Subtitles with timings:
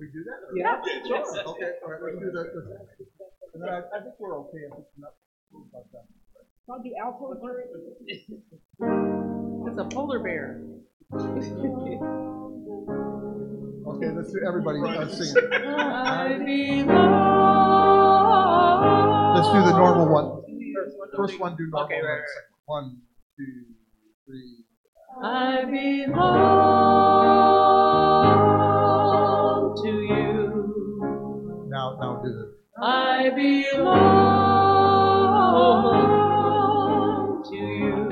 [0.00, 0.40] we do that?
[0.48, 0.80] or- Yeah.
[1.06, 1.20] Sure,
[1.54, 2.46] okay, all right, let's do that.
[2.56, 2.72] let's-
[3.54, 5.12] And then I, I think we're okay if it's not
[5.52, 6.06] about that.
[6.70, 7.32] I'll do alto
[9.66, 10.60] It's a polar bear.
[13.86, 15.52] Okay, let's do, everybody, uh, sing it.
[15.52, 16.38] I
[19.34, 20.42] Let's do the normal one.
[21.16, 21.86] First one, do normal.
[21.86, 22.30] Okay, right, one, right.
[22.66, 23.00] One,
[23.36, 23.64] two,
[24.26, 24.64] three.
[25.22, 26.10] I belong
[29.76, 31.66] to you.
[31.68, 32.46] Now, now do the,
[32.82, 33.94] I belong
[37.50, 38.08] to you.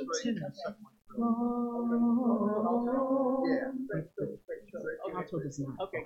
[0.07, 0.13] Oh,
[3.45, 3.71] yeah.
[5.05, 5.23] Oh.
[5.83, 6.03] Okay,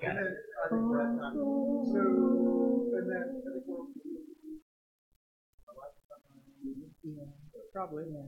[7.72, 8.04] probably.
[8.12, 8.22] Yeah.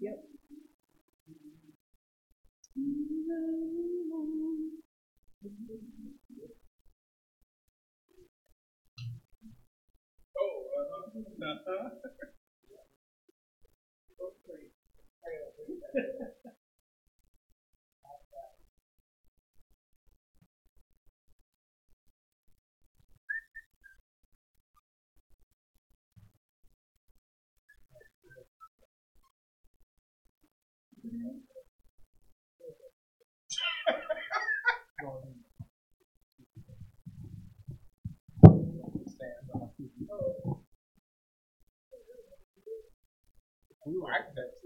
[0.00, 0.16] Yep.
[10.38, 10.64] Oh,
[11.42, 11.88] uh-huh
[43.86, 44.65] we like that.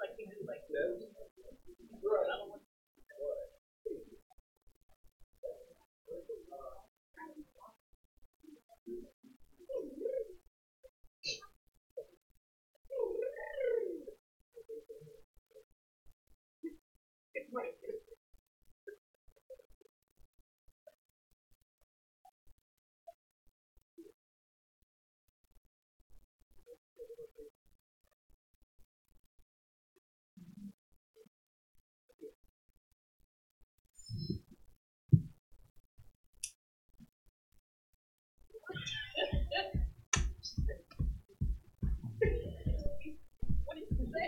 [0.00, 1.04] like you do like this.
[2.02, 2.65] Right.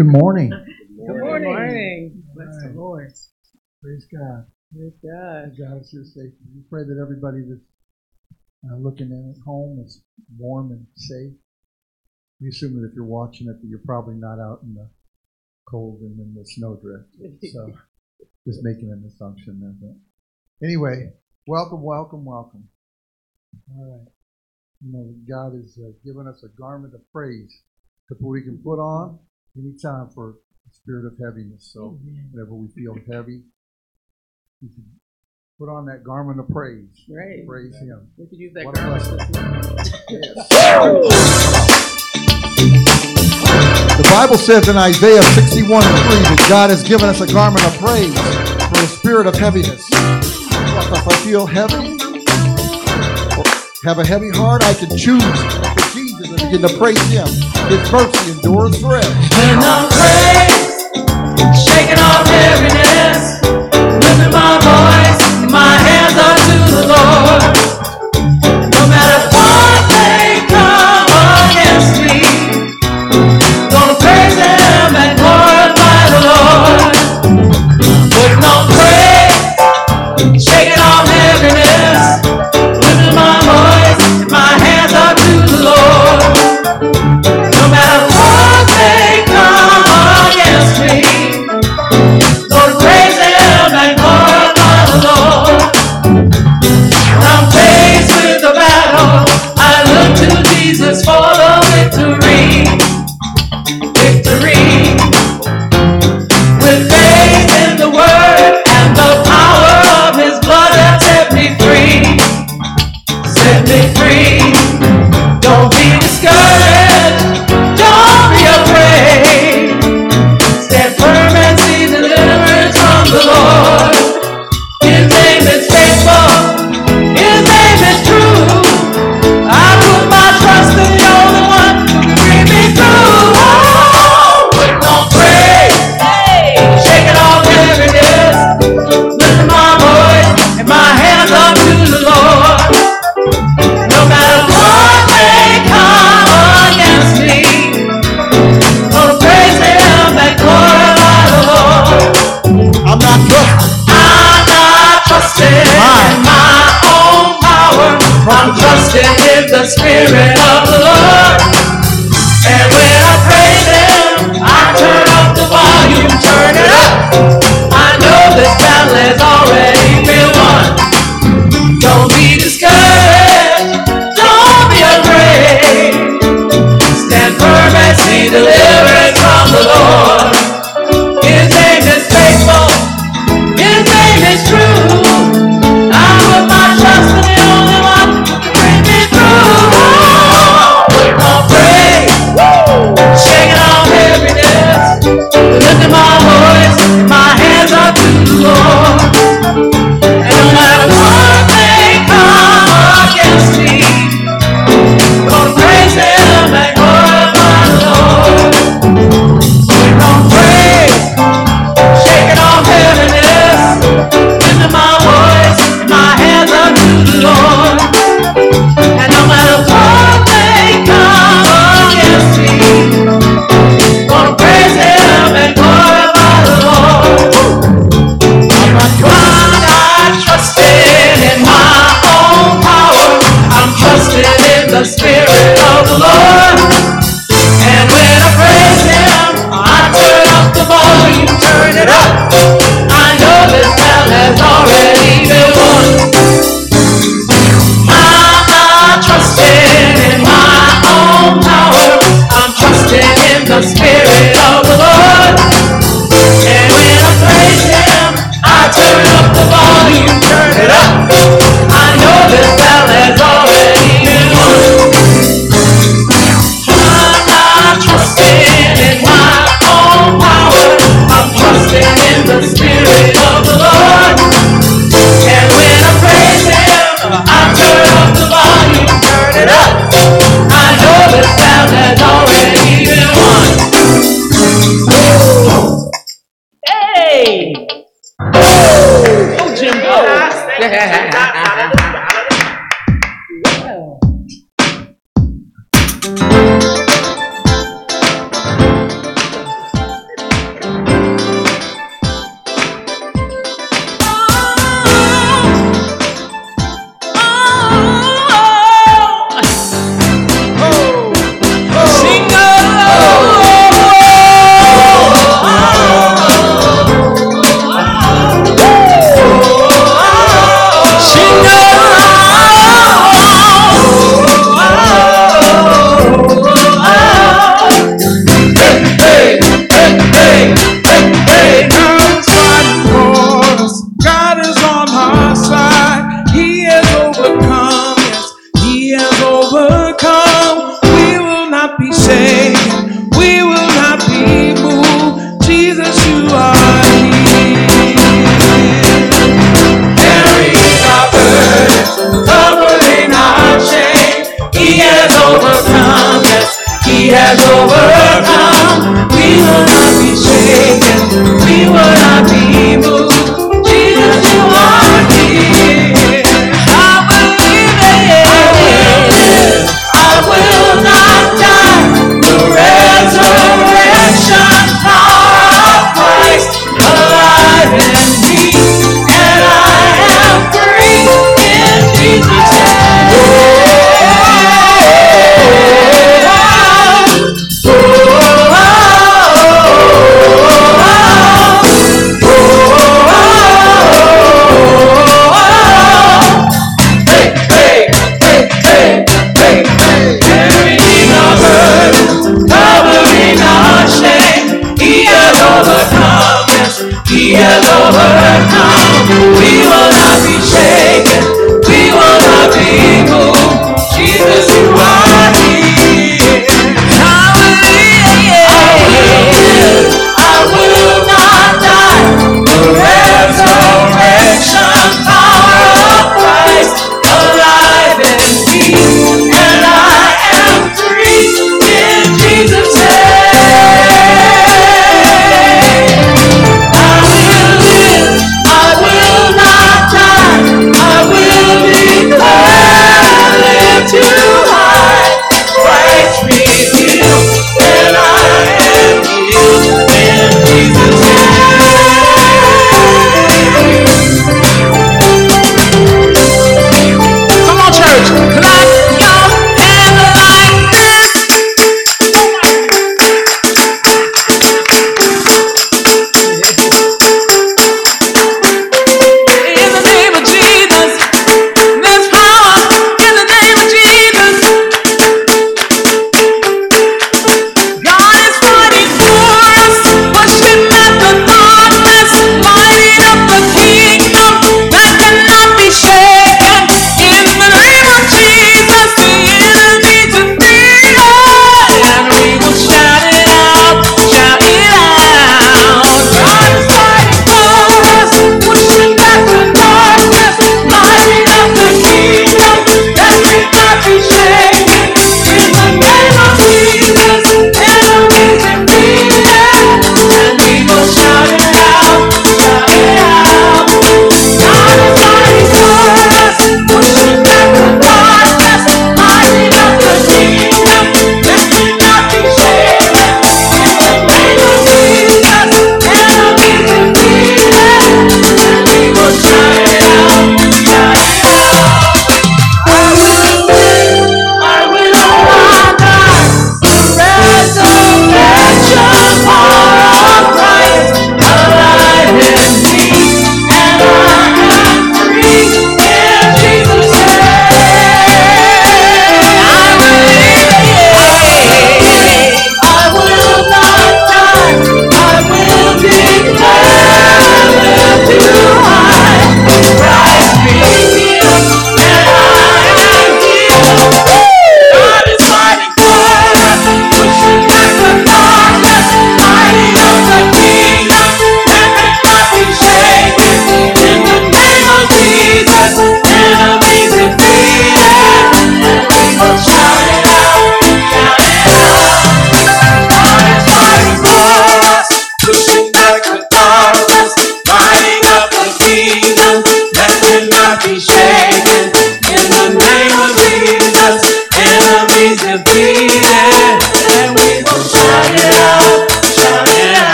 [0.00, 1.06] and then, I think we're.
[1.06, 1.06] Probably, yeah.
[1.06, 1.08] Yep.
[1.08, 1.50] Good morning.
[1.50, 2.24] Good morning.
[2.34, 3.12] Bless the Lord.
[3.82, 4.46] Praise God.
[4.74, 5.52] Praise God.
[5.58, 6.48] God is here safely.
[6.54, 7.60] We pray that everybody that's
[8.72, 10.02] uh, looking in at home is
[10.38, 11.32] warm and safe.
[12.40, 14.90] We assume that if you're watching it, that you're probably not out in the
[15.68, 17.06] cold and in the snowdrift.
[17.52, 17.72] So
[18.46, 19.74] just making an assumption there.
[19.80, 21.12] But anyway,
[21.46, 22.68] welcome, welcome, welcome.
[23.76, 24.08] All right.
[24.84, 27.62] You know, God has uh, given us a garment of praise
[28.08, 29.18] that we can put on
[29.56, 30.36] anytime for
[30.66, 31.70] the spirit of heaviness.
[31.72, 31.98] So
[32.32, 33.42] whenever we feel heavy,
[34.62, 34.84] we can
[35.58, 37.04] put on that garment of praise.
[37.08, 37.46] Right.
[37.46, 38.10] Praise Him.
[38.16, 39.50] We could use that What garment blessing.
[43.96, 47.64] The Bible says in Isaiah 61 and 3 that God has given us a garment
[47.66, 48.18] of praise
[48.68, 49.86] for a spirit of heaviness.
[49.92, 51.98] If I feel heavy
[53.36, 53.44] or
[53.84, 55.79] have a heavy heart, I can choose for Jesus and
[56.50, 57.26] begin to praise Him.
[57.68, 59.08] His mercy endures forever.
[59.08, 60.29] When I'm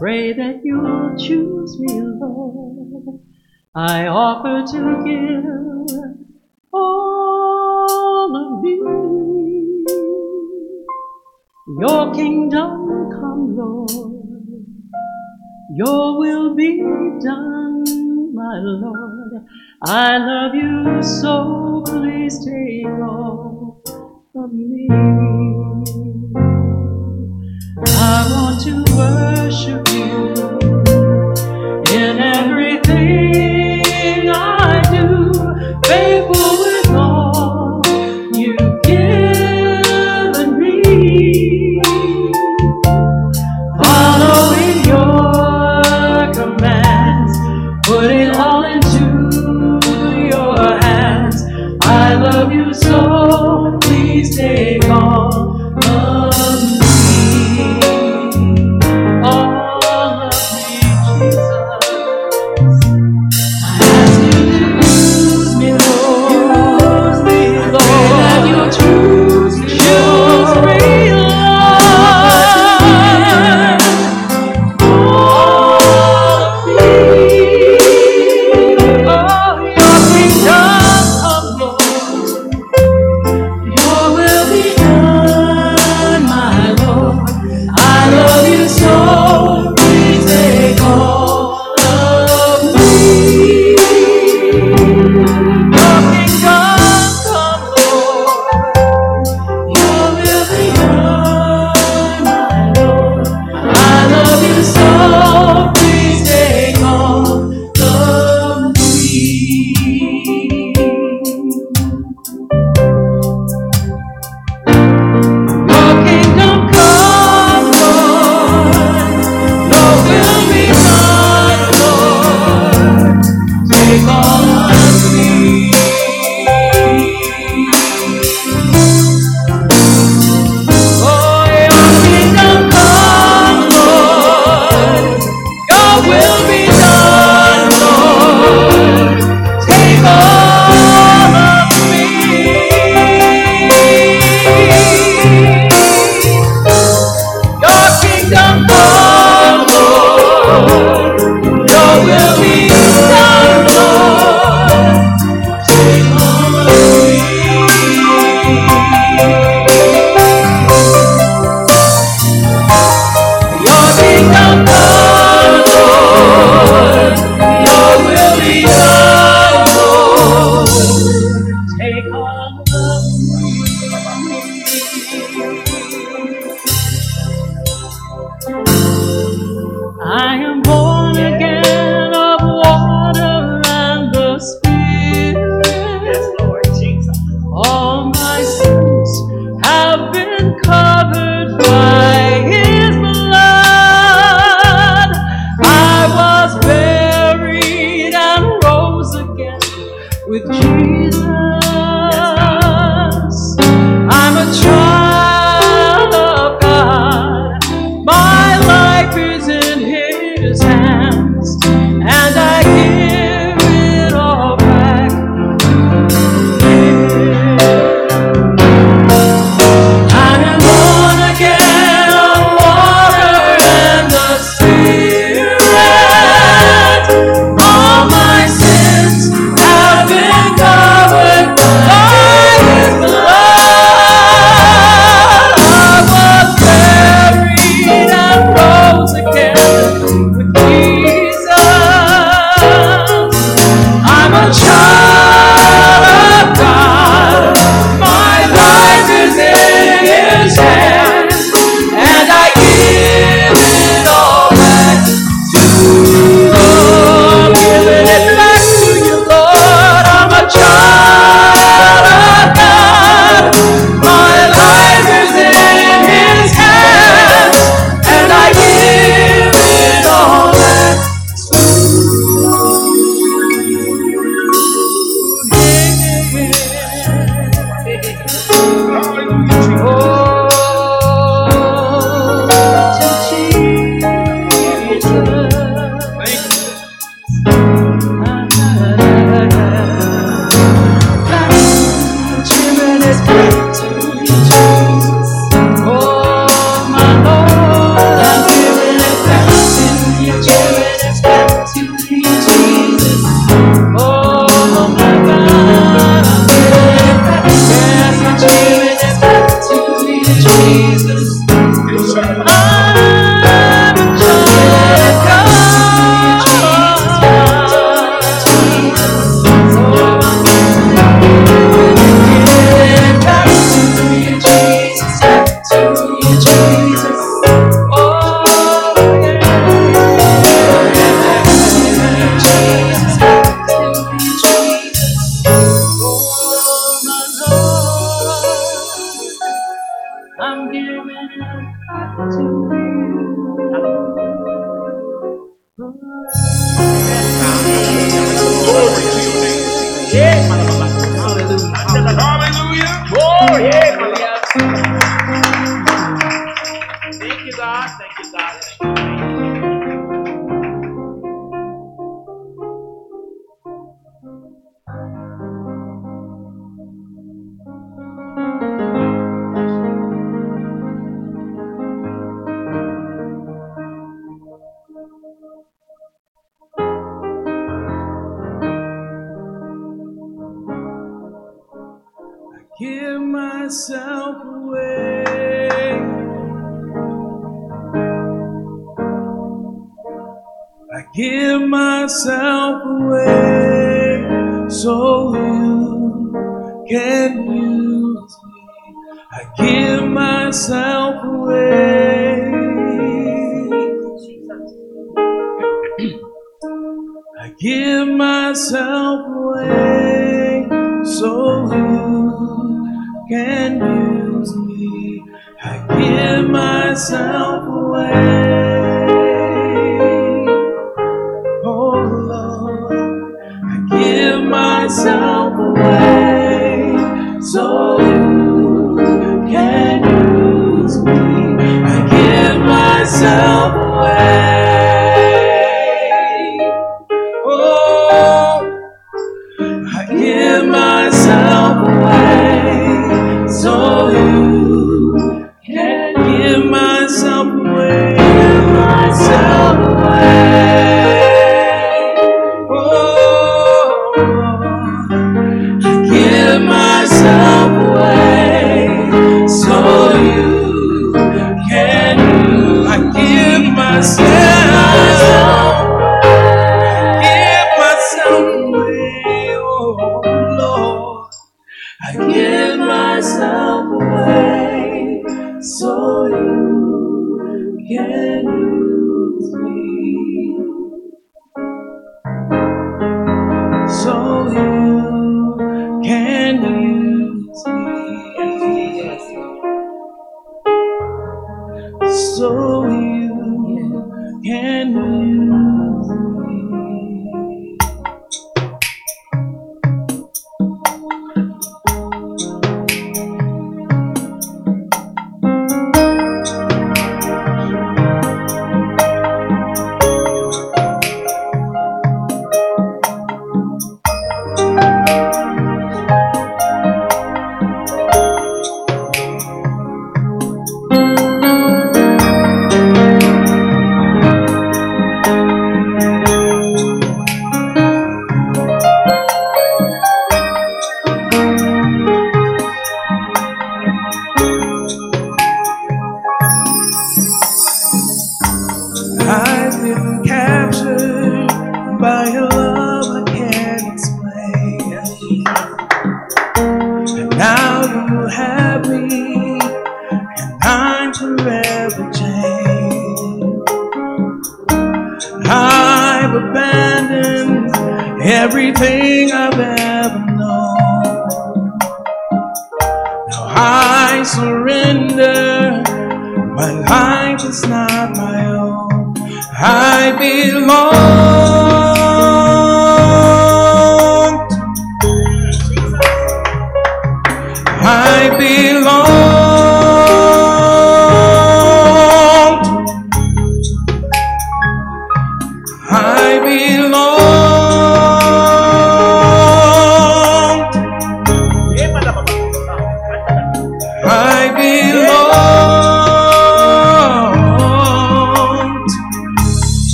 [0.00, 3.20] pray that you'll choose me, Lord.
[3.74, 5.44] I offer to give
[6.72, 8.76] all of me.
[11.78, 13.90] Your kingdom come, Lord.
[15.74, 16.78] Your will be
[17.22, 17.84] done,
[18.34, 19.44] my Lord.
[19.82, 23.82] I love you so, please take all
[24.34, 24.88] of me
[35.84, 36.49] faithful.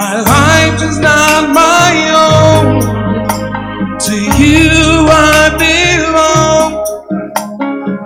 [0.00, 1.92] My life is not my
[2.26, 2.80] own.
[4.06, 6.70] To you I belong.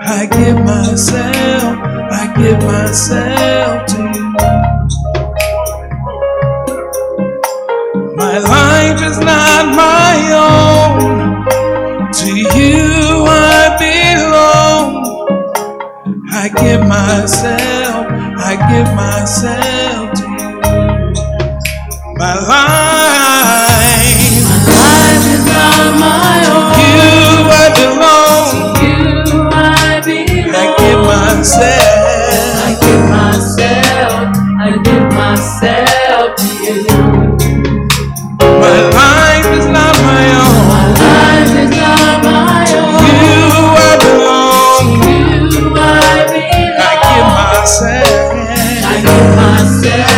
[0.02, 1.78] I give myself,
[2.20, 4.28] I give myself to you.
[8.16, 10.16] My life is not my
[10.50, 11.44] own.
[12.12, 14.90] To you I belong.
[16.32, 18.06] I give myself,
[18.50, 19.73] I give myself.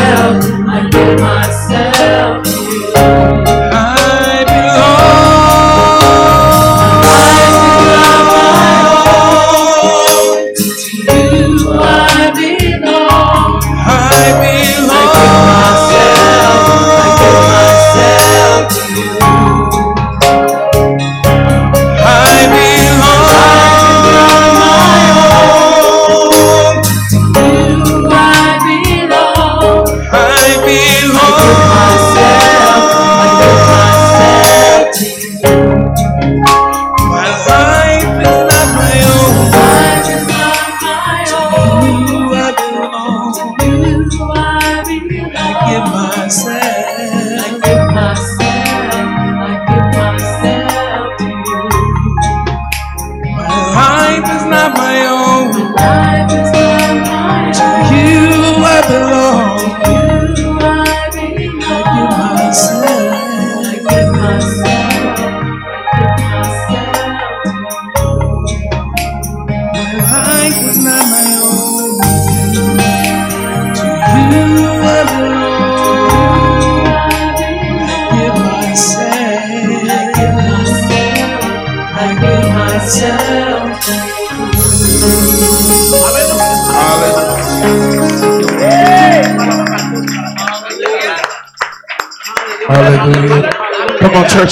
[0.07, 0.45] Yeah.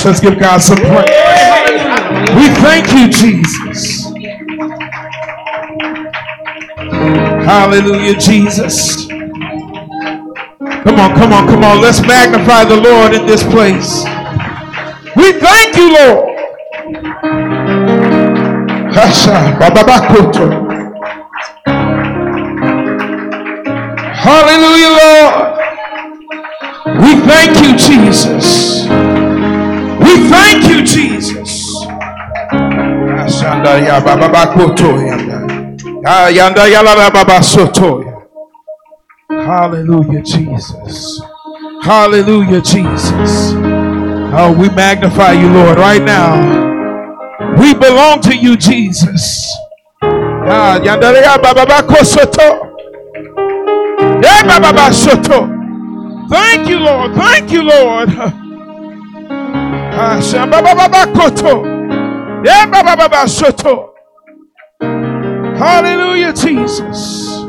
[0.04, 1.10] Let's give God some praise.
[2.36, 4.04] We thank you, Jesus.
[7.32, 9.06] Hallelujah, Jesus.
[9.08, 11.80] Come on, come on, come on.
[11.80, 14.04] Let's magnify the Lord in this place.
[15.16, 16.34] We thank you, Lord.
[36.06, 36.28] Ah.
[39.30, 41.22] Hallelujah, Jesus.
[41.82, 43.52] Hallelujah, Jesus.
[44.36, 46.36] Oh, we magnify you, Lord, right now.
[47.58, 49.48] We belong to you, Jesus.
[50.02, 52.70] Ah, yanda ya baba bakosoto.
[56.30, 57.14] Thank you, Lord.
[57.14, 58.08] Thank you, Lord.
[59.96, 60.20] Ah,
[60.50, 61.73] babababasoto.
[65.56, 67.40] Hallelujah, Jesus.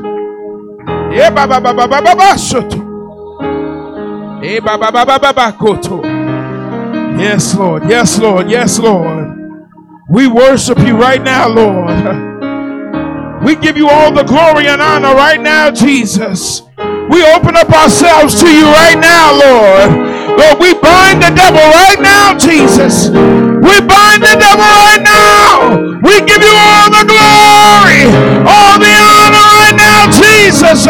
[7.19, 7.89] Yes, Lord.
[7.89, 8.49] Yes, Lord.
[8.49, 9.35] Yes, Lord.
[10.09, 13.43] We worship you right now, Lord.
[13.43, 16.61] We give you all the glory and honor right now, Jesus.
[17.09, 20.04] We open up ourselves to you right now, Lord.
[20.37, 23.09] Lord, we bind the devil right now, Jesus.
[23.09, 25.77] We bind the devil right now.
[26.03, 28.01] We give you all the glory,
[28.47, 30.85] all the honor right now, Jesus.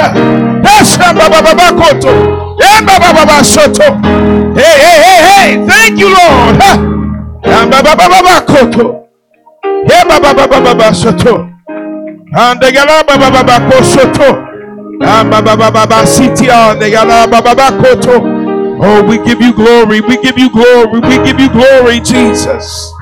[2.60, 3.88] Yes, babababasoto.
[4.56, 5.68] Hey, hey, hey, hey.
[5.68, 6.60] Thank you, Lord.
[7.46, 7.66] Yeah,
[18.82, 20.02] Oh, we give you glory.
[20.02, 21.00] We give you glory.
[21.00, 22.94] We give you glory, Jesus.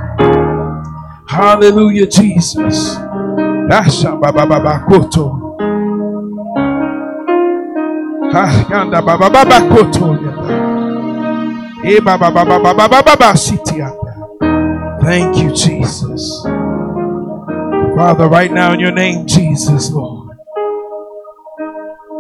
[1.27, 2.97] Hallelujah, Jesus.
[4.21, 4.85] Baba baba.
[8.33, 8.65] Ah,
[9.29, 10.17] baba koto.
[11.85, 12.31] Eh, baba.
[15.01, 16.43] Thank you, Jesus.
[17.95, 20.37] Father, right now in your name, Jesus, Lord,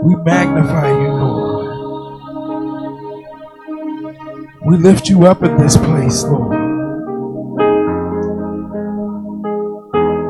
[0.03, 1.12] we magnify you,
[4.65, 6.63] We lift you up in this place, Lord.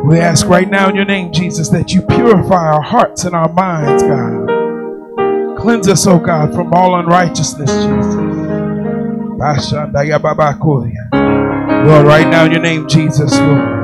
[0.07, 3.51] We ask right now in your name, Jesus, that you purify our hearts and our
[3.53, 5.57] minds, God.
[5.59, 8.15] Cleanse us, oh God, from all unrighteousness, Jesus.
[11.13, 13.83] Lord, right now in your name, Jesus, Lord.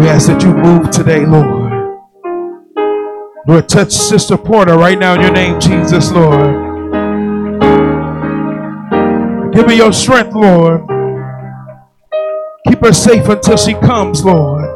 [0.00, 1.72] We ask that you move today, Lord.
[3.46, 6.67] Lord, touch Sister Porter right now in your name, Jesus, Lord.
[9.58, 10.82] Give her your strength, Lord.
[12.68, 14.70] Keep her safe until she comes, Lord.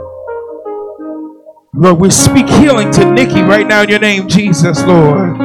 [1.73, 5.37] Lord, we speak healing to Nikki right now in your name, Jesus, Lord.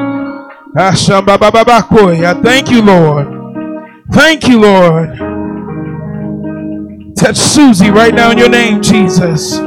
[2.41, 3.27] Thank you, Lord.
[4.11, 5.15] Thank you, Lord.
[7.15, 9.57] Touch Susie right now in your name, Jesus.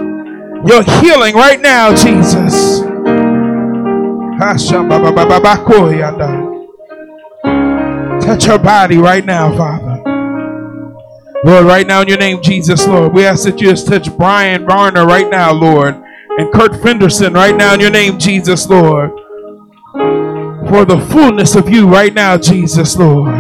[0.67, 2.81] Your healing right now, Jesus.
[8.31, 10.01] Touch her body right now, Father.
[11.45, 14.65] Lord, right now in your name, Jesus, Lord, we ask that you just touch Brian
[14.67, 16.01] Varner right now, Lord,
[16.39, 19.11] and Kurt Fenderson right now in your name, Jesus, Lord.
[20.69, 23.35] For the fullness of you right now, Jesus, Lord.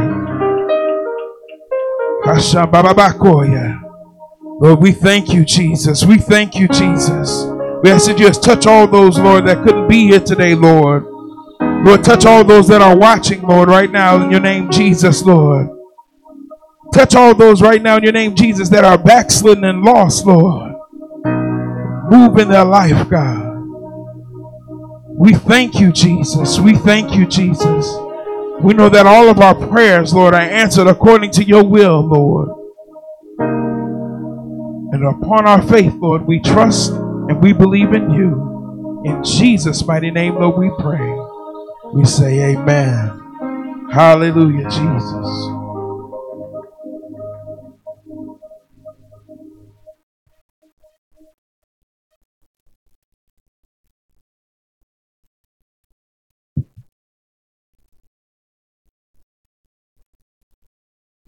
[4.60, 6.04] Lord, we thank you, Jesus.
[6.04, 7.44] We thank you, Jesus.
[7.84, 11.06] We ask that you just touch all those, Lord, that couldn't be here today, Lord.
[11.84, 15.68] Lord, touch all those that are watching, Lord, right now in your name, Jesus, Lord.
[16.92, 20.74] Touch all those right now in your name, Jesus, that are backslidden and lost, Lord.
[22.10, 23.46] Move in their life, God.
[25.08, 26.58] We thank you, Jesus.
[26.58, 27.94] We thank you, Jesus.
[28.60, 32.48] We know that all of our prayers, Lord, are answered according to your will, Lord.
[34.92, 39.02] And upon our faith, Lord, we trust and we believe in you.
[39.06, 41.29] In Jesus' mighty name, Lord, we pray.
[41.92, 43.88] We say amen.
[43.90, 45.28] Hallelujah, Jesus.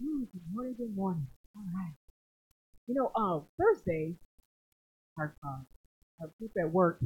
[0.01, 1.27] Ooh, good morning, good morning.
[1.57, 1.93] All right.
[2.87, 4.15] You know, uh, Thursday,
[5.17, 5.59] our, uh,
[6.21, 7.01] our group at work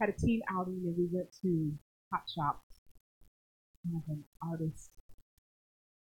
[0.00, 1.72] had a team outing and we went to
[2.12, 2.62] Hot Shop,
[3.90, 4.90] of an artist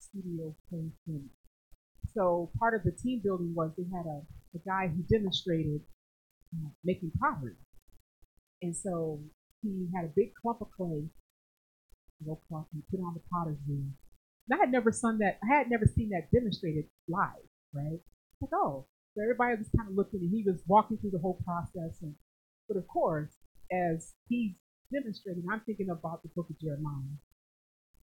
[0.01, 0.99] studio place.
[1.07, 1.29] And
[2.15, 4.23] so part of the team building was they had a,
[4.57, 5.81] a guy who demonstrated
[6.55, 7.57] uh, making pottery.
[8.63, 9.21] And so
[9.63, 11.05] he had a big clump of clay,
[12.27, 13.87] low clump, and put on the potter's wheel.
[14.49, 15.39] And I had never seen that.
[15.45, 18.01] I had never seen that demonstrated live, right?
[18.41, 21.41] Like, oh, so everybody was kind of looking, and he was walking through the whole
[21.45, 21.99] process.
[22.03, 22.15] And
[22.67, 23.31] but of course,
[23.71, 24.53] as he's
[24.93, 27.15] demonstrating, I'm thinking about the book of Jeremiah,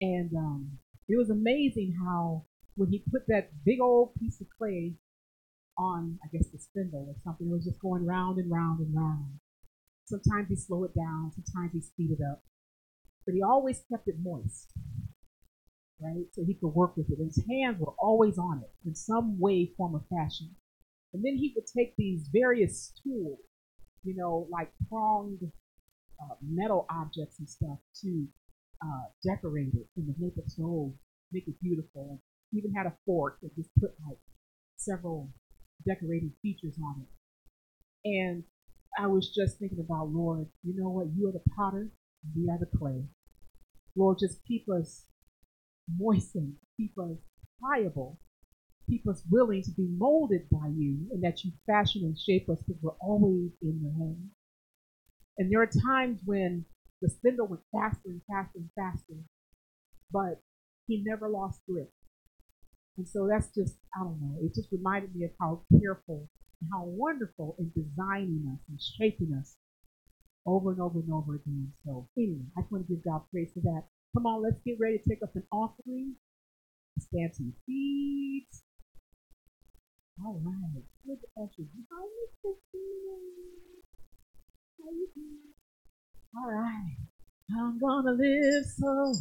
[0.00, 0.78] and um,
[1.08, 2.44] it was amazing how
[2.76, 4.94] when he put that big old piece of clay
[5.78, 8.94] on, I guess the spindle or something, it was just going round and round and
[8.94, 9.40] round.
[10.04, 12.42] Sometimes he slow it down, sometimes he speed it up,
[13.24, 14.72] but he always kept it moist
[16.00, 16.24] right?
[16.32, 17.18] So he could work with it.
[17.22, 20.50] His hands were always on it in some way, form, or fashion.
[21.12, 23.38] And then he would take these various tools,
[24.04, 25.40] you know, like pronged
[26.22, 28.26] uh, metal objects and stuff to
[28.82, 30.94] uh, decorate it and make it so,
[31.32, 32.20] make it beautiful.
[32.52, 34.18] Even had a fork that just put like
[34.76, 35.30] several
[35.86, 37.08] decorating features on it.
[38.04, 38.44] And
[38.98, 41.08] I was just thinking about, Lord, you know what?
[41.14, 41.90] You are the potter,
[42.36, 43.04] we are the clay.
[43.96, 45.04] Lord, just keep us
[45.98, 47.18] moistened, keep us
[47.60, 48.18] pliable,
[48.88, 52.62] keep us willing to be molded by you, and that you fashion and shape us
[52.66, 54.30] because we're always in your hands.
[55.38, 56.64] And there are times when
[57.00, 59.14] the spindle went faster and faster and faster,
[60.12, 60.42] but
[60.86, 61.90] he never lost grip.
[62.96, 66.28] And so that's just, I don't know, it just reminded me of how careful
[66.60, 69.56] and how wonderful in designing us and shaping us
[70.46, 71.72] over and over and over again.
[71.84, 73.84] So anyway, I just want to give God praise for that.
[74.14, 76.16] Come on, let's get ready to take up an offering.
[76.98, 78.48] Stand to your feet.
[80.24, 80.84] All right.
[81.42, 81.66] At you.
[81.90, 82.04] How
[84.90, 85.59] you doing?
[86.36, 86.96] All right.
[87.56, 89.14] I'm gonna live so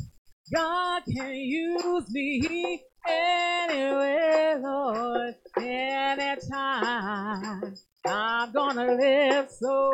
[0.53, 6.43] God can use me anywhere, Lord, anytime.
[8.05, 9.93] I'm gonna live so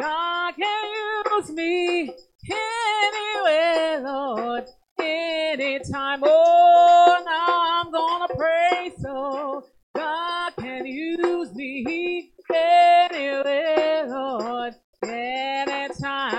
[0.00, 2.10] God can use me
[2.50, 4.66] anywhere, Lord,
[5.00, 6.20] anytime.
[6.24, 9.64] Oh, now I'm gonna pray so
[9.96, 15.85] God can use me anywhere, Lord, anytime.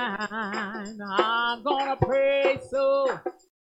[0.10, 3.20] I'm gonna pray so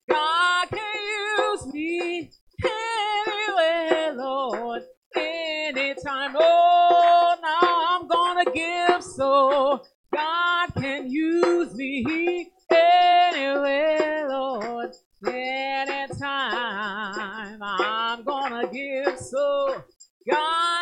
[0.09, 0.97] God can
[1.39, 2.31] use me
[2.63, 4.83] anywhere, eh, Lord,
[5.15, 6.35] anytime.
[6.39, 9.81] Oh, now I'm gonna give so
[10.13, 14.91] God can use me anywhere, eh, Lord,
[15.27, 15.99] anytime.
[17.61, 19.83] I'm gonna give so
[20.29, 20.76] God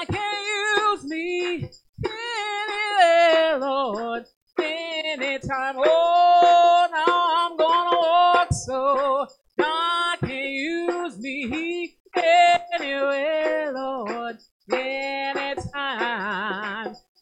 [5.45, 5.75] anytime.
[5.77, 9.27] Oh, now I'm gonna walk so
[9.59, 14.37] God can use me anywhere, Lord,
[14.71, 15.65] anytime.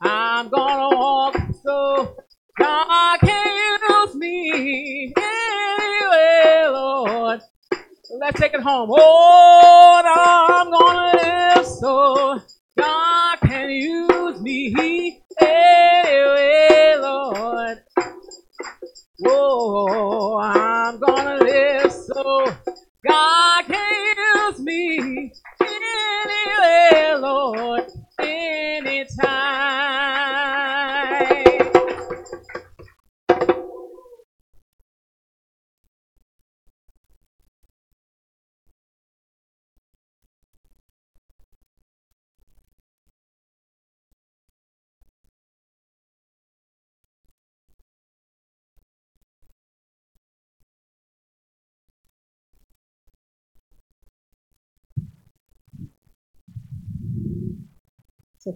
[0.02, 2.16] I'm gonna walk so
[2.58, 7.42] God can use me anywhere, Lord.
[8.20, 8.90] Let's take it home.
[8.92, 10.83] Oh, now I'm gonna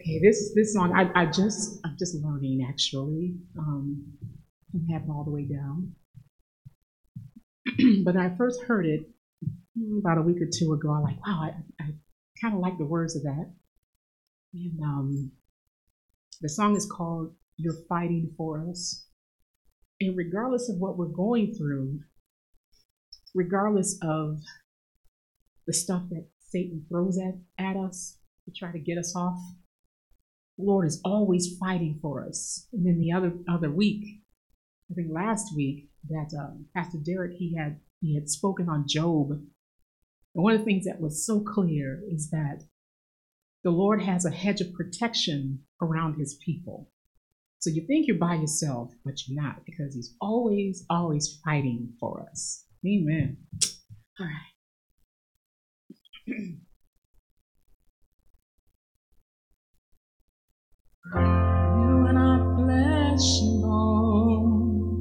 [0.08, 0.20] okay.
[0.22, 3.36] This this song I, I just I'm just learning actually.
[3.58, 4.06] Um,
[4.74, 5.94] I'm having all the way down.
[8.04, 9.10] but I first heard it
[10.00, 11.90] about a week or two ago, I'm like, wow, I, I
[12.42, 13.54] kind of like the words of that.
[14.54, 15.32] And um,
[16.42, 19.06] the song is called "You're Fighting for Us."
[20.00, 22.00] And regardless of what we're going through,
[23.34, 24.40] regardless of
[25.66, 27.34] the stuff that Satan throws at,
[27.64, 29.38] at us to try to get us off,
[30.58, 32.68] Lord is always fighting for us.
[32.74, 34.22] And then the other other week,
[34.92, 39.32] I think last week, that um, Pastor Derek he had he had spoken on Job.
[39.32, 42.64] And one of the things that was so clear is that
[43.64, 46.90] the Lord has a hedge of protection around his people.
[47.60, 52.26] So you think you're by yourself, but you're not, because he's always, always fighting for
[52.30, 52.66] us.
[52.86, 53.38] Amen.
[54.20, 54.54] All right.
[61.14, 65.00] You are not flesh and bone.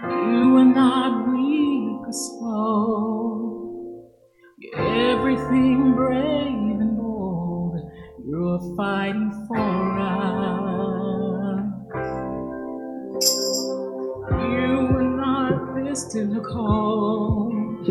[0.00, 4.12] You are not weak or slow.
[4.58, 7.80] You're everything brave and bold.
[8.24, 11.64] You're fighting for us.
[14.30, 17.88] You are not distant or cold.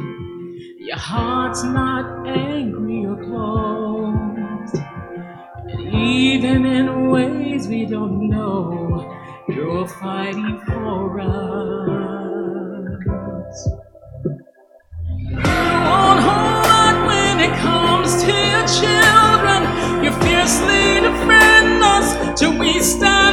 [0.80, 3.87] Your heart's not angry or closed.
[6.18, 9.06] Even in ways we don't know,
[9.50, 11.30] you're fighting for us.
[15.68, 19.62] You won't hold back when it comes to your children.
[20.04, 23.27] You fiercely defend us till we stand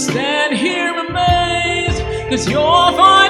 [0.00, 3.29] stand here amazed, cause you're fighting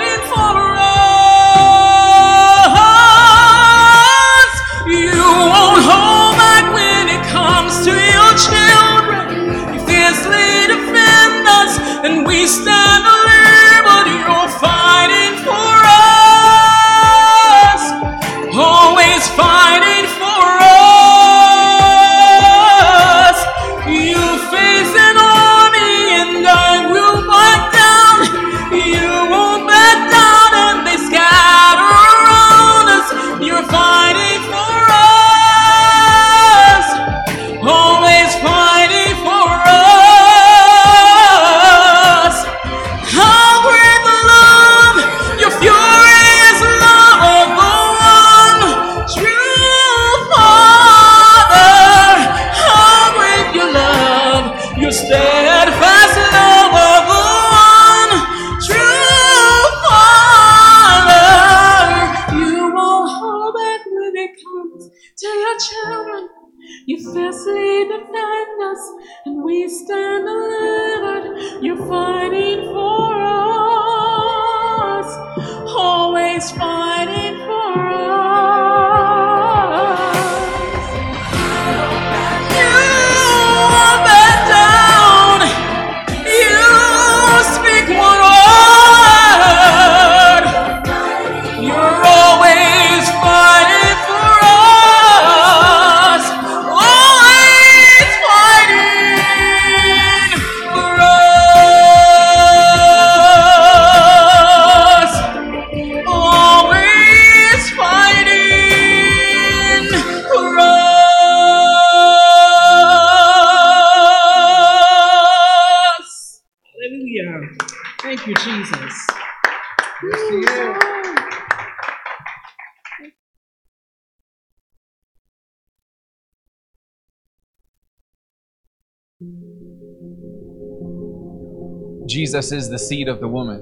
[132.41, 133.61] Jesus is the seed of the woman,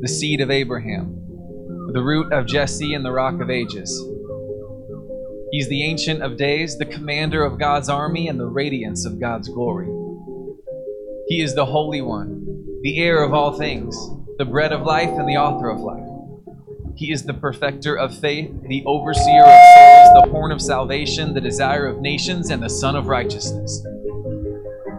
[0.00, 1.14] the seed of Abraham,
[1.92, 4.02] the root of Jesse and the rock of ages.
[5.52, 9.50] He's the ancient of days, the commander of God's army, and the radiance of God's
[9.50, 9.86] glory.
[11.26, 12.42] He is the Holy One,
[12.80, 13.94] the heir of all things,
[14.38, 16.08] the bread of life and the author of life.
[16.96, 21.40] He is the perfecter of faith, the overseer of souls, the horn of salvation, the
[21.42, 23.84] desire of nations, and the son of righteousness.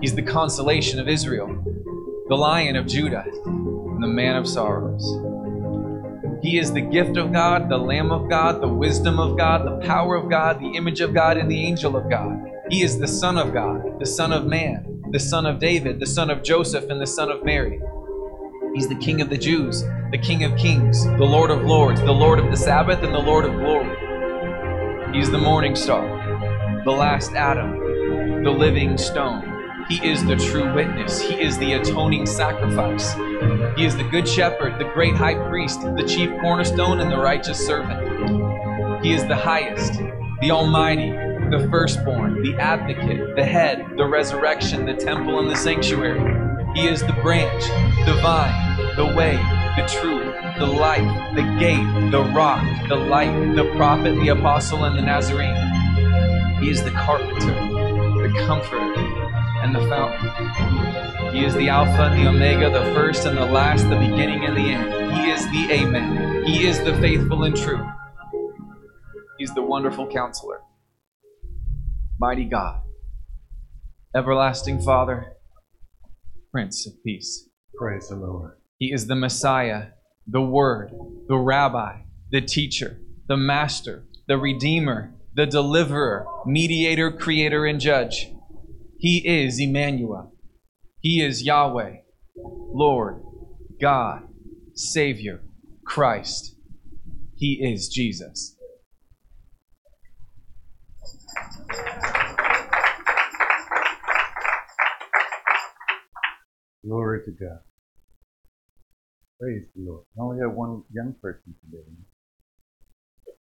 [0.01, 1.58] He's the consolation of Israel,
[2.29, 5.03] the lion of Judah, and the man of sorrows.
[6.43, 9.83] He is the gift of God, the Lamb of God, the wisdom of God, the
[9.87, 12.39] power of God, the image of God, and the angel of God.
[12.69, 16.05] He is the Son of God, the Son of Man, the Son of David, the
[16.05, 17.81] Son of Joseph, and the Son of Mary.
[18.75, 22.11] He's the King of the Jews, the King of Kings, the Lord of Lords, the
[22.11, 25.17] Lord of the Sabbath, and the Lord of Glory.
[25.17, 29.48] He's the morning star, the last Adam, the living stone.
[29.89, 31.19] He is the true witness.
[31.19, 33.15] He is the atoning sacrifice.
[33.75, 37.65] He is the good shepherd, the great high priest, the chief cornerstone, and the righteous
[37.65, 39.03] servant.
[39.03, 39.93] He is the highest,
[40.41, 46.21] the almighty, the firstborn, the advocate, the head, the resurrection, the temple, and the sanctuary.
[46.75, 47.63] He is the branch,
[48.05, 49.37] the vine, the way,
[49.75, 54.95] the truth, the life, the gate, the rock, the light, the prophet, the apostle, and
[54.95, 55.55] the Nazarene.
[56.61, 57.55] He is the carpenter,
[58.21, 59.08] the comforter,
[59.61, 61.33] and the fountain.
[61.33, 64.55] He is the Alpha and the Omega, the first and the last, the beginning and
[64.55, 65.13] the end.
[65.13, 66.43] He is the Amen.
[66.45, 67.87] He is the faithful and true.
[69.37, 70.61] He's the wonderful counselor,
[72.19, 72.81] mighty God,
[74.15, 75.33] everlasting Father,
[76.51, 77.47] Prince of Peace.
[77.77, 78.57] Praise the Lord.
[78.77, 79.89] He is the Messiah,
[80.27, 80.91] the Word,
[81.27, 82.01] the Rabbi,
[82.31, 88.31] the Teacher, the Master, the Redeemer, the Deliverer, Mediator, Creator, and Judge.
[88.99, 90.33] He is Emmanuel.
[90.99, 91.99] He is Yahweh,
[92.35, 93.23] Lord,
[93.79, 94.27] God,
[94.73, 95.41] Savior,
[95.85, 96.53] Christ.
[97.37, 98.57] He is Jesus.
[106.85, 107.59] Glory to God.
[109.39, 110.03] Praise the Lord.
[110.17, 111.85] I only have one young person today.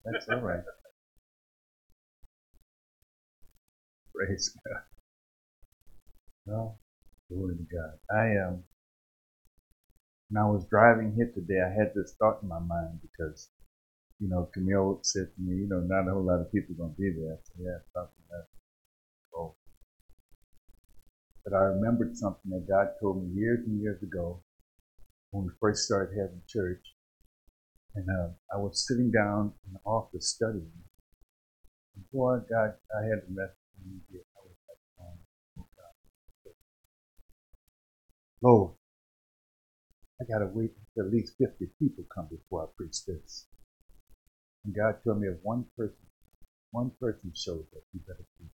[0.04, 0.62] That's all right.
[4.14, 4.82] Praise God.
[6.49, 6.80] Well,
[7.30, 7.99] glory to God.
[8.11, 8.64] I um
[10.30, 13.51] when I was driving here today I had this thought in my mind because
[14.20, 16.78] you know, Camille said to me, you know, not a whole lot of people are
[16.78, 17.38] gonna be there.
[17.44, 18.46] Said, yeah, something that
[19.36, 19.55] oh.
[21.44, 24.42] But I remembered something that God told me years and years ago
[25.30, 26.82] when we first started having church.
[27.94, 30.72] And uh, I was sitting down in the office studying.
[32.12, 33.57] Boy, God, I had a message
[38.43, 38.74] Lord,
[40.20, 43.47] I got to wait until at least 50 people come before I preach this.
[44.64, 46.07] And God told me if one person,
[46.70, 48.51] one person shows up, you better preach.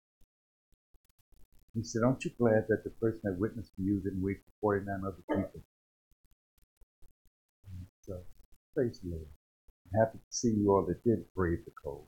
[1.75, 4.77] He said, aren't you glad that the person that witnessed to you didn't wait for
[4.79, 5.65] 49 other people?
[7.73, 8.21] And so,
[8.75, 9.27] praise the Lord.
[9.93, 12.07] I'm happy to see you all that did brave the cold.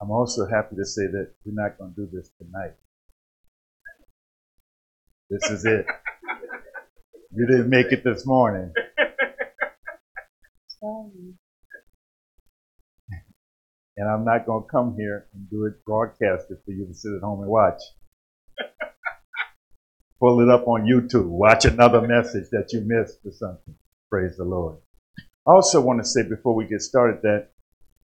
[0.00, 2.76] I'm also happy to say that we're not going to do this tonight.
[5.28, 5.86] This is it.
[7.32, 8.72] You didn't make it this morning.
[13.96, 17.12] And I'm not going to come here and do it broadcasted for you to sit
[17.14, 17.80] at home and watch.
[20.20, 21.26] Pull it up on YouTube.
[21.26, 23.74] Watch another message that you missed or something.
[24.10, 24.76] Praise the Lord.
[25.46, 27.48] I also want to say before we get started that,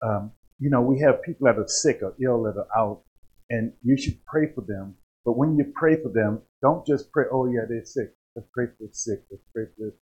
[0.06, 3.04] um, you know, we have people that are sick or ill that are out,
[3.50, 4.96] and you should pray for them.
[5.28, 8.16] But when you pray for them, don't just pray, oh, yeah, they're sick.
[8.34, 9.26] Let's pray for the sick.
[9.30, 9.94] Let's pray for this.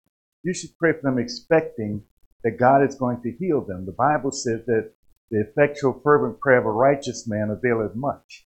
[0.44, 2.04] You should pray for them expecting
[2.44, 3.88] that God is going to heal them.
[3.88, 4.92] The Bible says that
[5.32, 8.46] the effectual, fervent prayer of a righteous man availeth much.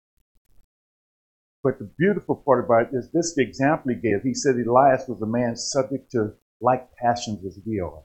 [1.65, 4.21] But the beautiful part about it is this the example he gave.
[4.23, 8.03] He said Elias was a man subject to like passions as we are.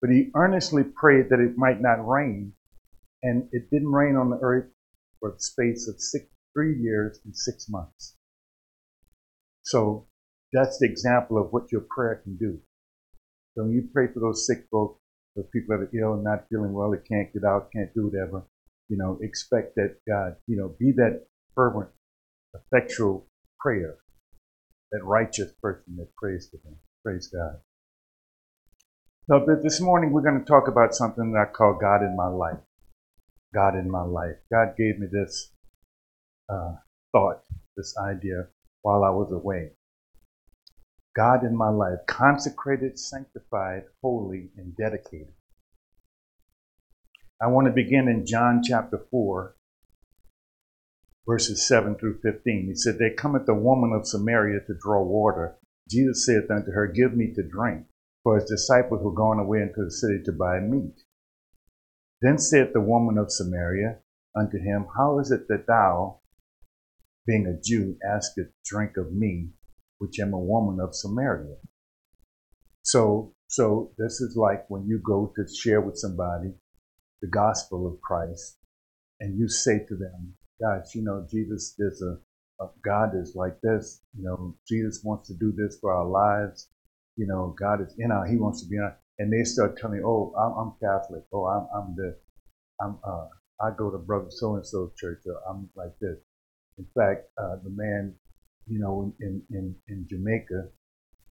[0.00, 2.52] But he earnestly prayed that it might not rain,
[3.22, 4.70] and it didn't rain on the earth
[5.20, 8.16] for the space of six, three years and six months.
[9.62, 10.06] So
[10.52, 12.58] that's the example of what your prayer can do.
[13.54, 15.00] So when you pray for those sick folks,
[15.36, 18.06] those people that are ill and not feeling well, they can't get out, can't do
[18.06, 18.44] whatever,
[18.88, 21.88] you know, expect that God, you know, be that fervent,
[22.54, 23.26] effectual
[23.60, 23.96] prayer,
[24.92, 26.76] that righteous person that prays to Him.
[27.04, 27.60] Praise God.
[29.28, 32.16] So, but this morning we're going to talk about something that I call God in
[32.16, 32.58] my life.
[33.54, 34.36] God in my life.
[34.52, 35.52] God gave me this
[36.50, 36.72] uh,
[37.12, 37.42] thought,
[37.76, 38.48] this idea
[38.82, 39.72] while I was away.
[41.14, 45.34] God in my life, consecrated, sanctified, holy, and dedicated.
[47.42, 49.56] I want to begin in John chapter 4,
[51.26, 52.66] verses 7 through 15.
[52.68, 55.56] He said, There cometh a woman of Samaria to draw water.
[55.88, 57.86] Jesus saith unto her, Give me to drink.
[58.22, 61.02] For his disciples were gone away into the city to buy meat.
[62.20, 64.00] Then said the woman of Samaria
[64.36, 66.20] unto him, How is it that thou,
[67.26, 69.50] being a Jew, askest drink of me,
[69.98, 71.56] which am a woman of Samaria?
[72.82, 76.54] So, so this is like when you go to share with somebody
[77.20, 78.56] the gospel of Christ,
[79.20, 83.60] and you say to them, "Guys, you know, Jesus, is a, a God is like
[83.60, 84.00] this.
[84.16, 86.68] You know, Jesus wants to do this for our lives.
[87.16, 88.26] You know, God is in our.
[88.26, 91.24] He wants to be in our." And they start telling me, "Oh, I'm, I'm Catholic.
[91.32, 92.16] Oh, I'm, I'm the,
[92.80, 93.26] I'm, uh,
[93.60, 95.20] I go to brother so and so church.
[95.26, 96.16] Or I'm like this."
[96.78, 98.14] In fact, uh, the man,
[98.66, 100.68] you know, in in in Jamaica,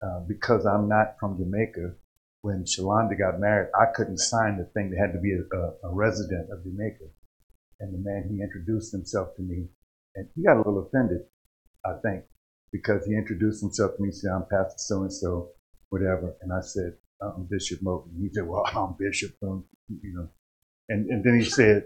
[0.02, 1.94] uh, because I'm not from Jamaica,
[2.42, 4.90] when Shalonda got married, I couldn't sign the thing.
[4.90, 7.04] They had to be a, a, a, resident of Jamaica.
[7.80, 9.68] And the man, he introduced himself to me,
[10.14, 11.22] and he got a little offended,
[11.84, 12.24] I think,
[12.72, 15.50] because he introduced himself to me, said, I'm Pastor so and so,
[15.90, 16.34] whatever.
[16.40, 18.18] And I said, I'm Bishop Moten.
[18.20, 20.28] He said, Well, I'm Bishop, you know.
[20.88, 21.84] And, and then he said,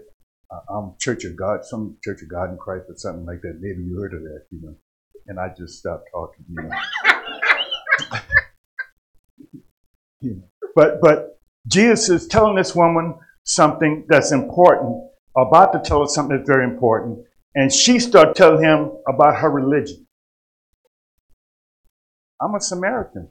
[0.69, 3.59] I'm Church of God, some Church of God in Christ or something like that.
[3.59, 4.75] Maybe you heard of that, you know.
[5.27, 6.69] And I just stopped talking, you know.
[10.21, 10.43] you know.
[10.75, 15.03] But but Jesus is telling this woman something that's important,
[15.35, 17.19] about to tell her something that's very important,
[17.55, 20.05] and she started telling him about her religion.
[22.41, 23.29] I'm a Samaritan.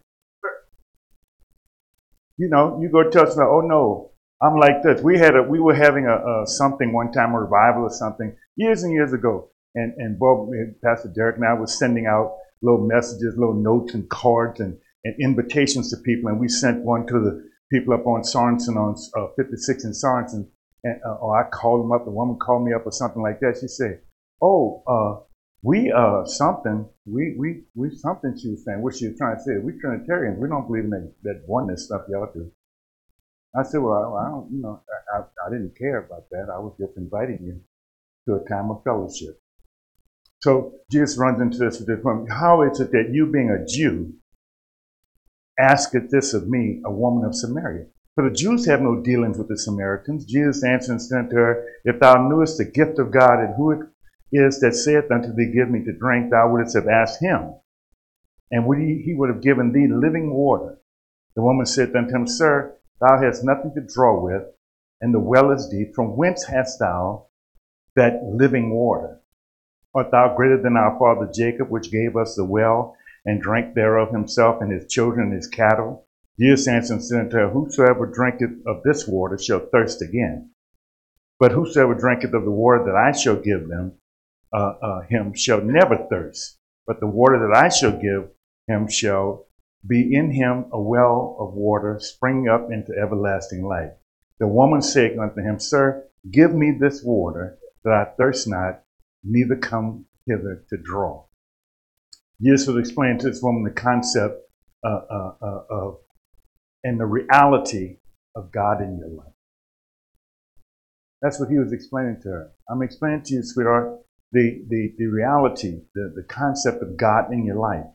[2.36, 4.10] You know, you go tell somebody, oh no,
[4.44, 5.00] I'm like this.
[5.00, 8.36] We had a we were having a, a something one time, a revival or something,
[8.56, 9.48] years and years ago.
[9.74, 10.50] And and Bob,
[10.84, 15.14] Pastor Derek and I was sending out little messages, little notes and cards and, and
[15.18, 16.30] invitations to people.
[16.30, 20.48] And we sent one to the people up on Sorensen on uh, 56 in Sorensen.
[20.84, 23.40] And, uh, or I called them up, the woman called me up or something like
[23.40, 23.56] that.
[23.60, 24.00] She said,
[24.42, 25.24] oh, uh,
[25.62, 29.42] we, uh, something, we, we, we, something she was saying, what she was trying to
[29.42, 32.52] say, we Trinitarians, we don't believe in that, that oneness stuff y'all do.
[33.56, 34.80] I said, well, I, I don't, you know,
[35.12, 36.48] I, I, didn't care about that.
[36.52, 37.60] I was just inviting you
[38.26, 39.40] to a time of fellowship.
[40.42, 42.26] So Jesus runs into this with this woman.
[42.26, 44.12] How is it that you, being a Jew,
[45.58, 47.86] asketh this of me, a woman of Samaria?
[48.14, 50.24] For the Jews have no dealings with the Samaritans.
[50.24, 53.70] Jesus answered and said to her, If thou knewest the gift of God and who
[53.70, 53.80] it
[54.32, 57.54] is that saith unto thee, Give me to drink, thou wouldst have asked him,
[58.50, 58.64] and
[59.04, 60.78] he would have given thee living water.
[61.34, 64.42] The woman said unto him, Sir, thou hast nothing to draw with,
[65.00, 65.94] and the well is deep.
[65.94, 67.26] From whence hast thou
[67.96, 69.20] that living water?
[69.94, 74.10] Art thou greater than our father Jacob, which gave us the well, and drank thereof
[74.10, 76.06] himself and his children and his cattle?
[76.40, 80.50] Answered and said unto her, Whosoever drinketh of this water shall thirst again.
[81.38, 83.92] But whosoever drinketh of the water that I shall give them,
[84.52, 86.58] uh, uh, him shall never thirst.
[86.86, 88.30] But the water that I shall give
[88.66, 89.43] him shall
[89.86, 93.90] be in him a well of water springing up into everlasting life.
[94.40, 98.82] The woman said unto him, Sir, give me this water that I thirst not,
[99.22, 101.26] neither come hither to draw.
[102.42, 104.40] Jesus was explaining to this woman the concept
[104.84, 105.98] uh, uh, uh, of
[106.82, 107.96] and the reality
[108.36, 109.32] of God in your life.
[111.22, 112.52] That's what he was explaining to her.
[112.68, 114.00] I'm explaining to you, sweetheart,
[114.32, 117.86] the, the, the reality, the, the concept of God in your life.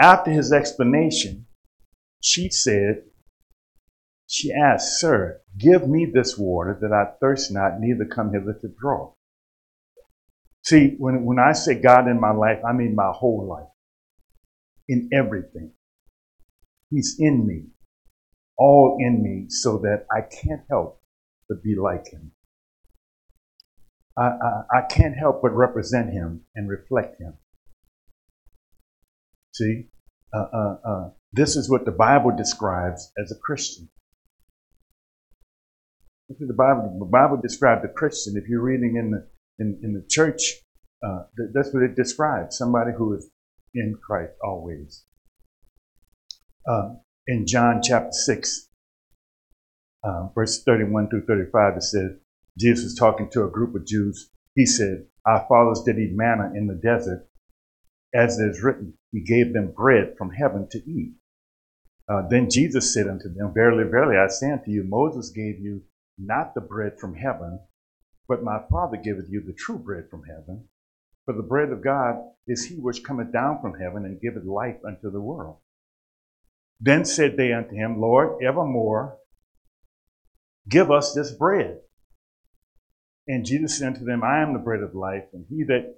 [0.00, 1.46] After his explanation,
[2.20, 3.04] she said,
[4.26, 8.68] she asked, Sir, give me this water that I thirst not, neither come hither to
[8.68, 9.12] draw.
[10.64, 13.70] See, when, when I say God in my life, I mean my whole life,
[14.88, 15.72] in everything.
[16.90, 17.66] He's in me,
[18.58, 21.00] all in me, so that I can't help
[21.48, 22.32] but be like Him.
[24.18, 27.34] I, I, I can't help but represent Him and reflect Him.
[29.56, 29.86] See,
[30.34, 33.88] uh, uh, uh, this is what the Bible describes as a Christian.
[36.28, 38.34] The Bible, the Bible describes a Christian.
[38.36, 39.26] If you're reading in the
[39.58, 40.42] in, in the church,
[41.02, 43.30] uh, th- that's what it describes somebody who is
[43.74, 45.04] in Christ always.
[46.68, 46.96] Uh,
[47.26, 48.68] in John chapter 6,
[50.04, 52.10] uh, verse 31 through 35, it says,
[52.58, 54.30] Jesus was talking to a group of Jews.
[54.54, 57.26] He said, Our fathers did eat manna in the desert,
[58.14, 61.14] as it is written, He gave them bread from heaven to eat.
[62.06, 65.84] Uh, then Jesus said unto them, Verily, verily, I say unto you, Moses gave you
[66.18, 67.60] not the bread from heaven,
[68.28, 70.68] but my Father giveth you the true bread from heaven.
[71.24, 74.76] For the bread of God is he which cometh down from heaven and giveth life
[74.86, 75.60] unto the world.
[76.78, 79.16] Then said they unto him, Lord, evermore
[80.68, 81.78] give us this bread.
[83.26, 85.94] And Jesus said unto them, I am the bread of life, and he that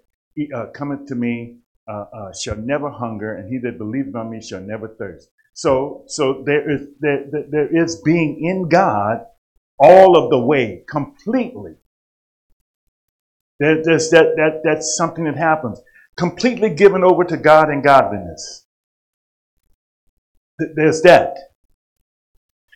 [0.55, 4.41] uh, cometh to me uh, uh, shall never hunger, and he that believeth on me
[4.43, 5.31] shall never thirst.
[5.55, 7.49] So, so there is there, there-
[7.85, 9.27] is being in God
[9.79, 11.75] all of the way, completely.
[13.61, 15.81] There, there's that, that that's something that happens.
[16.17, 18.67] Completely given over to God and godliness.
[20.77, 21.37] There's that.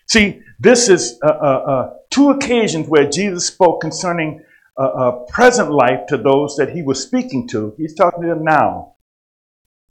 [0.08, 4.42] See, this is uh, uh, uh, two occasions where Jesus spoke concerning
[4.78, 7.74] uh, uh, present life to those that he was speaking to.
[7.78, 8.94] He's talking to them now.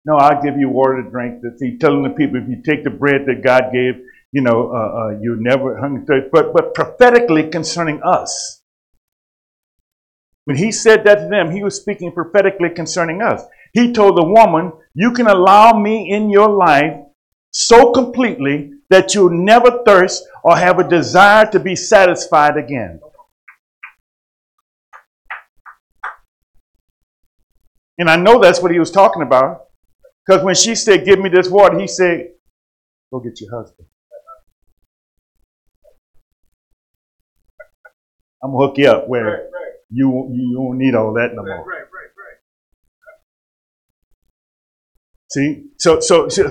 [0.06, 1.42] No, I'll give you water to drink.
[1.42, 3.96] That he's telling the people, if you take the bread that God gave,
[4.32, 6.30] you know, uh, uh, you never hunger.
[6.32, 8.64] But but prophetically concerning us.
[10.46, 13.44] When he said that to them, he was speaking prophetically concerning us.
[13.74, 16.96] He told the woman, "You can allow me in your life
[17.52, 23.00] so completely that you'll never thirst or have a desire to be satisfied again."
[28.00, 29.68] And I know that's what he was talking about.
[30.32, 32.30] Because when she said, Give me this water, he said,
[33.12, 33.86] Go get your husband.
[38.42, 39.50] I'm gonna hook you up where
[39.90, 41.66] you, you you won't need all that no more.
[45.32, 46.50] See, so so so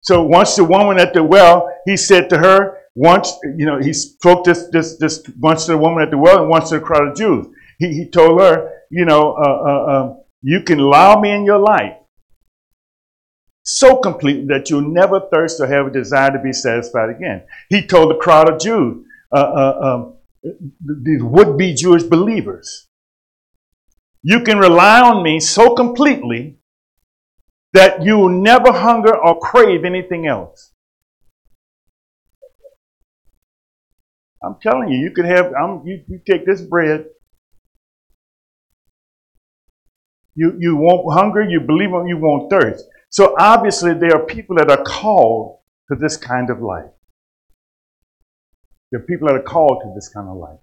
[0.00, 3.92] so once the woman at the well, he said to her, once you know, he
[3.92, 6.84] spoke this this this once to the woman at the well and once to the
[6.84, 7.48] crowd of Jews.
[7.80, 11.58] He he told her, you know, uh, uh, um, you can allow me in your
[11.58, 11.94] life
[13.64, 17.42] so complete that you'll never thirst or have a desire to be satisfied again.
[17.70, 20.16] He told the crowd of Jews, uh, uh, um,
[21.02, 22.86] these would-be Jewish believers,
[24.22, 26.58] you can rely on me so completely
[27.72, 30.72] that you will never hunger or crave anything else.
[34.42, 37.06] I'm telling you, you could have, I'm, you, you take this bread,
[40.34, 42.84] you, you won't hunger, you believe you won't thirst.
[43.14, 46.90] So obviously, there are people that are called to this kind of life.
[48.90, 50.58] There are people that are called to this kind of life.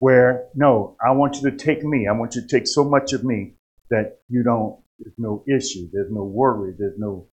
[0.00, 2.08] Where, no, I want you to take me.
[2.08, 3.54] I want you to take so much of me
[3.88, 7.28] that you don't, there's no issue, there's no worry, there's no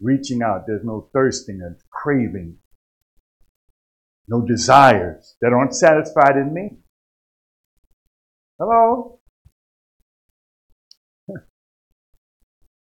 [0.00, 2.56] reaching out, there's no thirsting and craving,
[4.26, 6.78] no desires that aren't satisfied in me.
[8.58, 9.19] Hello?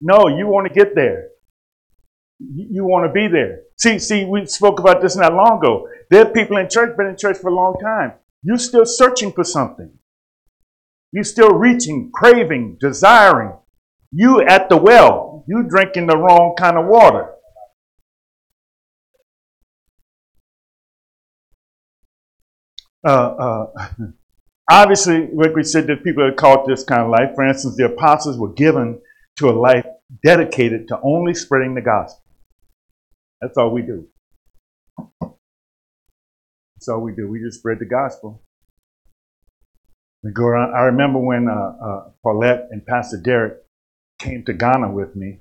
[0.04, 1.28] No, you want to get there.
[2.40, 3.60] You, want to be there.
[3.78, 5.86] See, see, we spoke about this not long ago.
[6.10, 8.14] There are people in church, been in church for a long time.
[8.42, 9.92] You're still searching for something.
[11.12, 13.52] You're still reaching, craving, desiring.
[14.10, 15.44] You at the well.
[15.46, 17.30] You drinking the wrong kind of water.
[23.06, 23.88] Uh, uh,
[24.70, 27.36] obviously, like we said, that people called to this kind of life.
[27.36, 29.00] For instance, the apostles were given
[29.36, 29.86] to a life
[30.24, 32.22] dedicated to only spreading the gospel.
[33.40, 34.06] That's all we do.
[35.20, 37.28] That's all we do.
[37.28, 38.42] We just spread the gospel.
[40.22, 40.74] We go around.
[40.74, 43.58] I remember when uh, uh, Paulette and Pastor Derek
[44.18, 45.40] came to Ghana with me,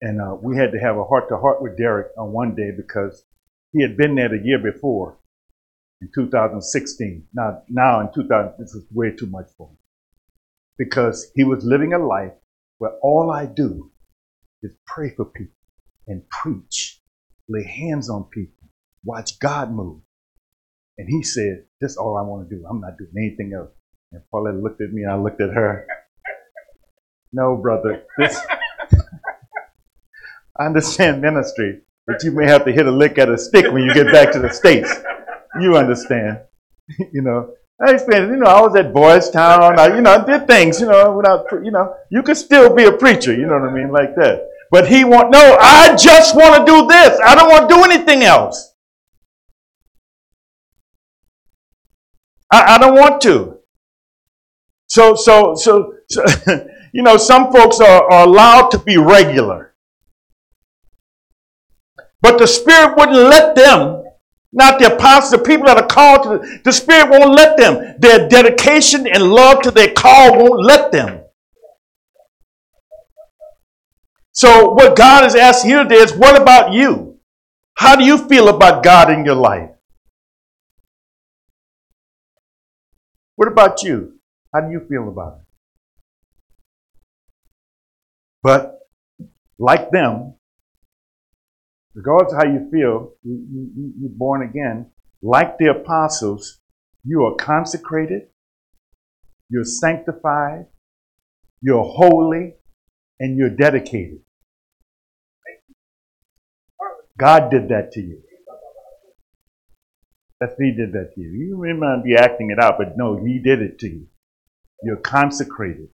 [0.00, 2.70] and uh, we had to have a heart to heart with Derek on one day
[2.74, 3.24] because
[3.72, 5.18] he had been there the year before
[6.00, 7.26] in 2016.
[7.34, 9.76] Now, now in 2000, this is way too much for him
[10.78, 12.32] because he was living a life
[12.78, 13.90] where all I do
[14.62, 15.54] is pray for people
[16.06, 17.00] and preach,
[17.48, 18.68] lay hands on people,
[19.04, 20.00] watch God move.
[20.96, 22.64] And he said, This is all I want to do.
[22.68, 23.70] I'm not doing anything else.
[24.10, 25.86] And Paulette looked at me and I looked at her.
[27.30, 28.40] No, brother, this
[30.58, 33.82] I understand ministry, but you may have to hit a lick at a stick when
[33.82, 34.90] you get back to the States.
[35.60, 36.40] You understand.
[37.12, 39.78] you know, I explained, you know, I was at Boys Town.
[39.78, 42.84] I, you know, I did things, you know, without, you know, you could still be
[42.84, 44.48] a preacher, you know what I mean, like that.
[44.70, 47.20] But he want, no, I just want to do this.
[47.24, 48.74] I don't want to do anything else.
[52.50, 53.58] I, I don't want to.
[54.88, 56.24] So, so, so, so
[56.92, 59.74] you know, some folks are, are allowed to be regular.
[62.20, 64.02] But the Spirit wouldn't let them
[64.52, 67.96] not the apostles, the people that are called to the, the Spirit won't let them.
[67.98, 71.24] Their dedication and love to their call won't let them.
[74.32, 77.18] So, what God is asking you today is what about you?
[77.74, 79.70] How do you feel about God in your life?
[83.36, 84.18] What about you?
[84.54, 85.46] How do you feel about it?
[88.42, 88.78] But,
[89.58, 90.37] like them,
[91.94, 94.90] regardless of how you feel, you, you, you're born again.
[95.22, 96.60] Like the apostles,
[97.04, 98.28] you are consecrated,
[99.50, 100.66] you're sanctified,
[101.60, 102.54] you're holy,
[103.18, 104.20] and you're dedicated.
[107.18, 108.22] God did that to you.
[110.40, 111.30] That's He did that to you.
[111.30, 114.06] You may not be acting it out, but no, He did it to you.
[114.84, 115.88] You're consecrated.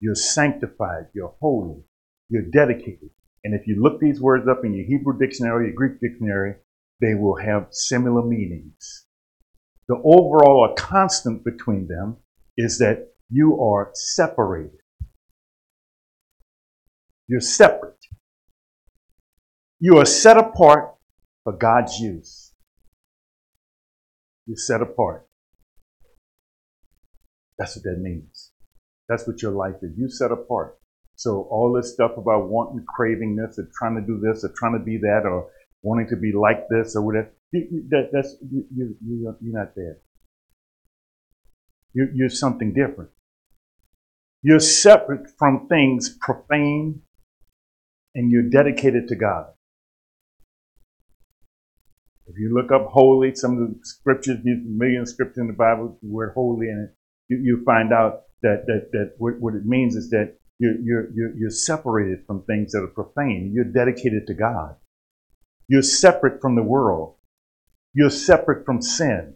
[0.00, 1.08] You're sanctified.
[1.14, 1.82] You're holy.
[2.30, 3.10] You're dedicated.
[3.46, 6.56] And if you look these words up in your Hebrew dictionary, your Greek dictionary,
[7.00, 9.06] they will have similar meanings.
[9.86, 12.16] The overall constant between them
[12.56, 14.80] is that you are separated.
[17.28, 18.04] You're separate.
[19.78, 20.96] You are set apart
[21.44, 22.52] for God's use.
[24.46, 25.28] You're set apart.
[27.58, 28.50] That's what that means.
[29.08, 29.92] That's what your life is.
[29.96, 30.80] You set apart.
[31.16, 34.78] So all this stuff about wanting, craving this, or trying to do this, or trying
[34.78, 35.48] to be that, or
[35.82, 38.96] wanting to be like this, or whatever, that, that's you, you,
[39.40, 39.98] you're not there.
[41.94, 43.10] You're, you're something different.
[44.42, 47.00] You're separate from things profane,
[48.14, 49.46] and you're dedicated to God.
[52.26, 55.98] If you look up holy, some of the scriptures, these million scriptures in the Bible,
[56.02, 56.96] the word holy in it,
[57.28, 61.10] you, you find out that, that, that what, what it means is that you're, you're,
[61.14, 63.52] you're, you're separated from things that are profane.
[63.54, 64.76] You're dedicated to God.
[65.68, 67.16] You're separate from the world.
[67.94, 69.34] You're separate from sin.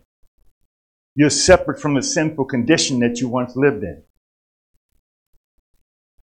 [1.15, 4.03] You're separate from the sinful condition that you once lived in.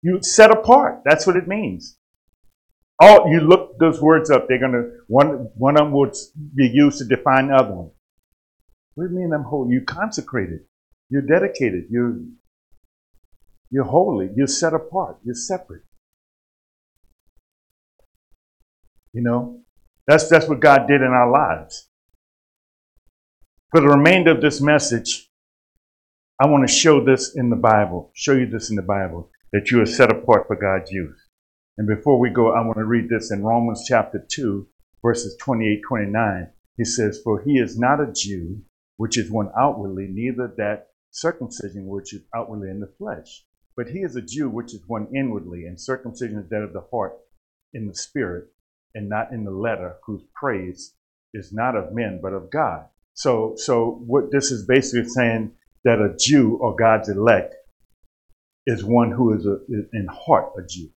[0.02, 1.02] You set apart.
[1.04, 1.98] That's what it means.
[3.00, 4.48] Oh, you look those words up.
[4.48, 6.14] They're gonna one one of them would
[6.54, 7.90] be used to define the other one.
[8.94, 9.72] What do you mean I'm holy?
[9.72, 10.60] You consecrated.
[11.08, 11.84] You're dedicated.
[11.90, 12.20] You're
[13.70, 14.30] you're holy.
[14.34, 15.18] You're set apart.
[15.24, 15.82] You're separate.
[19.12, 19.60] You know,
[20.06, 21.88] that's that's what God did in our lives.
[23.70, 25.28] For the remainder of this message,
[26.42, 28.10] I want to show this in the Bible.
[28.14, 31.28] Show you this in the Bible that you are set apart for God's use.
[31.78, 34.66] And before we go, I want to read this in Romans chapter 2,
[35.02, 36.48] verses 28 29.
[36.76, 38.62] He says, For he is not a Jew,
[38.96, 43.44] which is one outwardly, neither that circumcision which is outwardly in the flesh.
[43.76, 46.84] But he is a Jew, which is one inwardly, and circumcision is that of the
[46.90, 47.14] heart
[47.72, 48.48] in the spirit,
[48.94, 50.94] and not in the letter, whose praise
[51.32, 52.86] is not of men, but of God.
[53.14, 55.52] So, so what this is basically saying
[55.84, 57.54] that a Jew or God's elect
[58.66, 60.90] is one who is, a, is in heart a Jew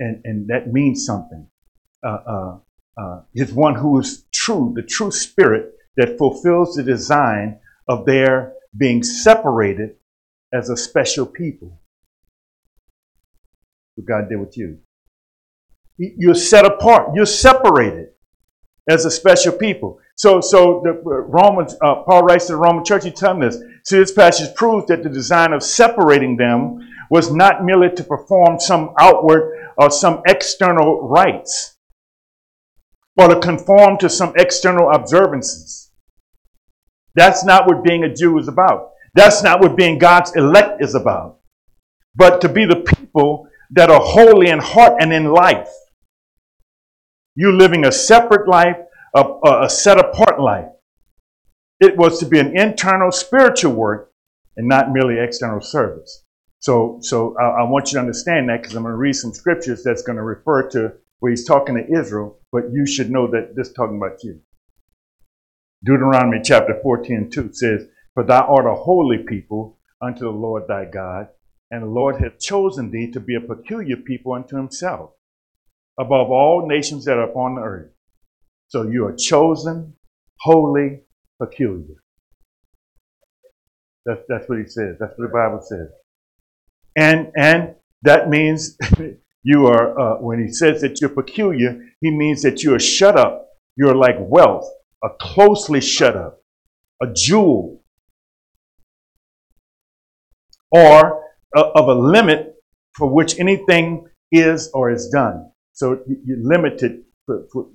[0.00, 1.46] and, and that means something.
[2.02, 2.58] Uh, uh,
[2.96, 8.54] uh, is one who is true, the true spirit that fulfills the design of their
[8.76, 9.90] being separated
[10.52, 11.80] as a special people.
[13.94, 14.78] What God did with you.
[15.98, 17.10] You're set apart.
[17.14, 18.08] You're separated
[18.88, 20.00] as a special people.
[20.16, 23.62] So, so the Romans, uh, Paul writes to the Roman church, he tells this.
[23.84, 26.78] See, this passage proves that the design of separating them
[27.10, 31.76] was not merely to perform some outward or some external rites
[33.16, 35.90] or to conform to some external observances.
[37.14, 38.90] That's not what being a Jew is about.
[39.14, 41.38] That's not what being God's elect is about.
[42.14, 45.68] But to be the people that are holy in heart and in life.
[47.36, 48.76] You living a separate life,
[49.14, 49.24] a,
[49.62, 50.66] a set apart life.
[51.78, 54.12] It was to be an internal spiritual work
[54.56, 56.24] and not merely external service.
[56.58, 59.32] So, so I, I want you to understand that because I'm going to read some
[59.32, 63.30] scriptures that's going to refer to where he's talking to Israel, but you should know
[63.30, 64.40] that this is talking about you.
[65.84, 67.86] Deuteronomy chapter 14 and 2 says,
[68.20, 71.28] For thou art a holy people unto the Lord thy God,
[71.70, 75.12] and the Lord hath chosen thee to be a peculiar people unto himself,
[75.98, 77.92] above all nations that are upon the earth.
[78.68, 79.94] So you are chosen,
[80.38, 81.00] holy,
[81.40, 81.94] peculiar.
[84.04, 84.96] That's, that's what he says.
[85.00, 85.88] That's what the Bible says.
[86.96, 88.76] And, and that means
[89.42, 93.16] you are, uh, when he says that you're peculiar, he means that you are shut
[93.16, 93.48] up.
[93.76, 94.70] You're like wealth,
[95.02, 96.42] a closely shut up,
[97.00, 97.79] a jewel,
[100.70, 101.22] or
[101.54, 102.54] of a limit
[102.96, 105.50] for which anything is or is done.
[105.72, 107.66] So you're limited for, for,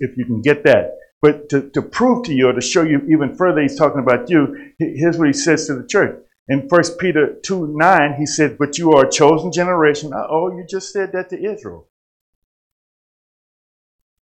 [0.00, 0.96] if you can get that.
[1.22, 4.30] But to, to prove to you or to show you even further, he's talking about
[4.30, 4.72] you.
[4.78, 6.18] Here's what he says to the church.
[6.48, 10.12] In 1 Peter 2 9, he said, But you are a chosen generation.
[10.14, 11.88] Oh, you just said that to Israel.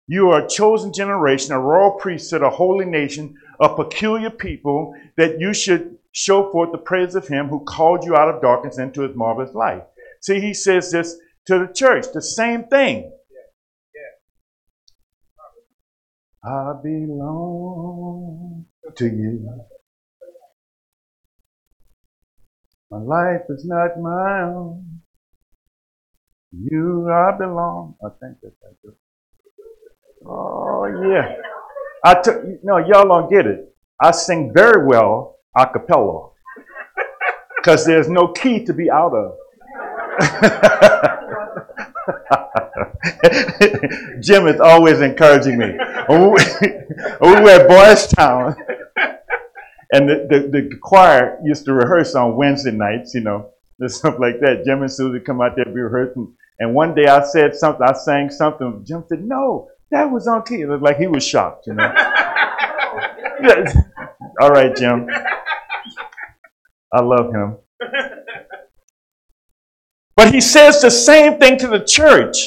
[0.08, 5.40] You are a chosen generation, a royal priesthood, a holy nation, a peculiar people, that
[5.40, 9.02] you should show forth the praise of him who called you out of darkness into
[9.02, 9.84] his marvelous light.
[10.22, 13.12] See, he says this to the church, the same thing.
[16.44, 18.66] I belong
[18.96, 19.66] to you.
[22.90, 25.02] My life is not my own.
[26.52, 27.96] You I belong.
[28.04, 28.94] I think that's it.
[30.26, 31.36] Oh yeah.
[32.04, 33.76] I took no, y'all don't get it.
[34.02, 36.30] I sing very well a cappella.
[37.58, 39.36] Because there's no key to be out of.
[44.22, 45.74] Jim is always encouraging me.
[46.10, 46.16] We,
[47.22, 48.56] were at Boys Town,
[49.92, 54.16] and the, the, the choir used to rehearse on Wednesday nights, you know, and stuff
[54.20, 54.64] like that.
[54.66, 56.34] Jim and Susie come out there be rehearsing.
[56.60, 58.84] And one day I said something, I sang something.
[58.86, 60.62] Jim said, No, that was on key.
[60.62, 61.94] It was like he was shocked, you know.
[64.40, 65.08] All right, Jim.
[66.94, 67.58] I love him.
[70.16, 72.38] But he says the same thing to the church.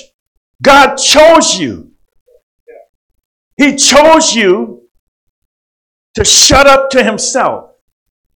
[0.63, 1.93] God chose you.
[3.57, 4.89] He chose you
[6.15, 7.71] to shut up to himself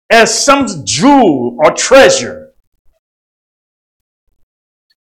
[0.10, 2.54] as some jewel or treasure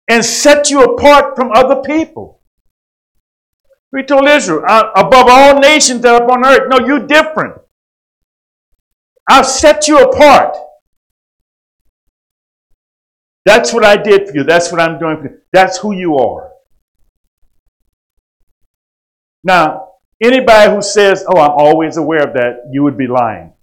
[0.09, 2.41] and set you apart from other people.
[3.91, 7.62] We told Israel, "Uh, above all nations that are upon earth, no, you're different.
[9.29, 10.55] I've set you apart.
[13.45, 14.43] That's what I did for you.
[14.43, 15.37] That's what I'm doing for you.
[15.51, 16.51] That's who you are.
[19.43, 19.89] Now,
[20.21, 23.53] anybody who says, Oh, I'm always aware of that, you would be lying.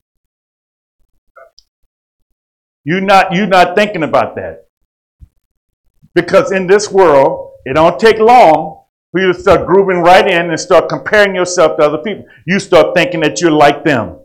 [2.84, 4.66] You're not, you're not thinking about that.
[6.14, 10.50] Because in this world, it don't take long for you to start grooving right in
[10.50, 12.24] and start comparing yourself to other people.
[12.46, 14.19] You start thinking that you're like them.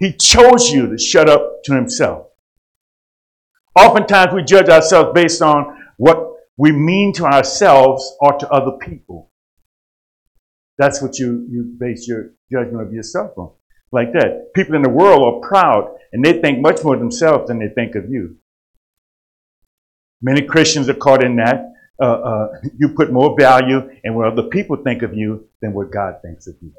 [0.00, 2.26] He chose you to shut up to himself.
[3.78, 9.30] Oftentimes we judge ourselves based on what we mean to ourselves or to other people.
[10.78, 13.52] That's what you, you base your judgment of yourself on.
[13.92, 14.52] Like that.
[14.54, 17.68] People in the world are proud and they think much more of themselves than they
[17.68, 18.36] think of you.
[20.22, 21.72] Many Christians are caught in that.
[22.02, 22.48] Uh, uh,
[22.78, 26.46] you put more value in what other people think of you than what God thinks
[26.46, 26.72] of you.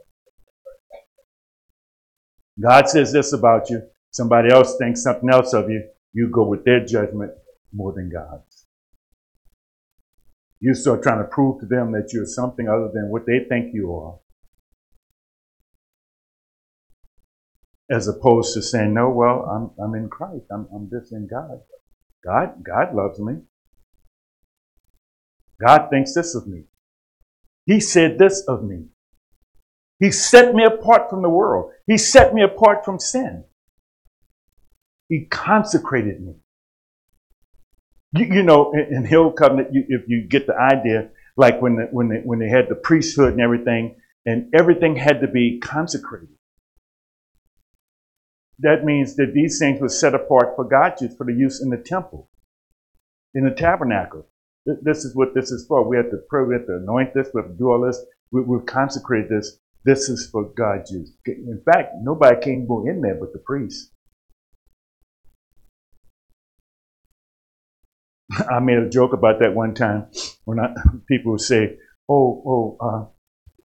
[2.60, 3.82] God says this about you.
[4.12, 5.88] Somebody else thinks something else of you.
[6.14, 7.32] You go with their judgment
[7.74, 8.66] more than God's.
[10.60, 13.74] You start trying to prove to them that you're something other than what they think
[13.74, 14.20] you are.
[17.90, 20.46] As opposed to saying, no, well, I'm, I'm in Christ.
[20.52, 21.62] I'm, I'm this in God.
[22.24, 23.42] God, God loves me.
[25.60, 26.66] God thinks this of me.
[27.66, 28.86] He said this of me.
[30.02, 31.72] He set me apart from the world.
[31.86, 33.46] He set me apart from sin.
[35.08, 36.34] He consecrated me.
[38.14, 41.76] You, you know, in, in Hill Covenant, you, if you get the idea, like when
[41.76, 43.96] the, when they, when they had the priesthood and everything,
[44.26, 46.30] and everything had to be consecrated.
[48.60, 51.70] That means that these things were set apart for God's use, for the use in
[51.70, 52.30] the temple,
[53.36, 54.28] in the tabernacle.
[54.66, 55.88] This is what this is for.
[55.88, 58.04] We have to pray, have to anoint this, we have to do all this.
[58.32, 59.60] We, we've consecrated this.
[59.84, 61.12] This is for God's use.
[61.26, 63.92] In fact, nobody can go in there but the priest.
[68.50, 70.08] I made a joke about that one time
[70.46, 70.74] when I,
[71.08, 71.78] people would say,
[72.08, 73.06] "Oh, oh, uh,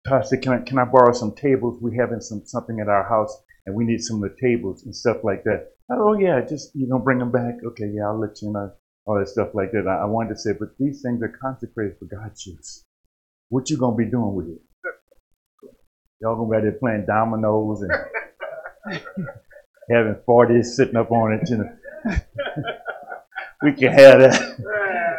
[0.09, 1.81] Pastor, can I can I borrow some tables?
[1.83, 3.37] We having some something at our house,
[3.67, 6.87] and we need some of the tables and stuff like that." Oh yeah, just you
[6.87, 7.57] know, bring them back.
[7.65, 8.73] Okay, yeah, I'll let you know
[9.07, 9.87] all that stuff like that.
[9.87, 12.85] I, I wanted to say, but these things are consecrated for God's use.
[13.49, 14.63] What you gonna be doing with it?
[16.25, 17.93] Y'all gonna be out there playing dominoes and
[19.91, 21.69] having parties sitting up on it, you know.
[23.63, 24.57] we can have that.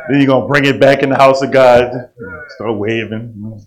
[0.09, 1.91] then you're gonna bring it back in the house of God.
[2.55, 3.61] Start waving.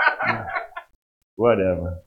[1.34, 2.04] Whatever.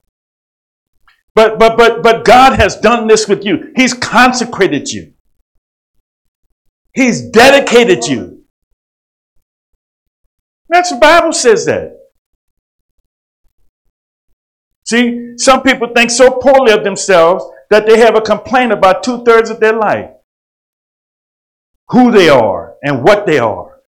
[1.35, 3.73] But but but but God has done this with you.
[3.75, 5.11] He's consecrated you.
[6.93, 8.45] He's dedicated you.
[10.69, 12.02] That's the Bible says that.
[14.85, 19.23] See, some people think so poorly of themselves that they have a complaint about two
[19.23, 20.09] thirds of their life
[21.89, 23.79] who they are and what they are.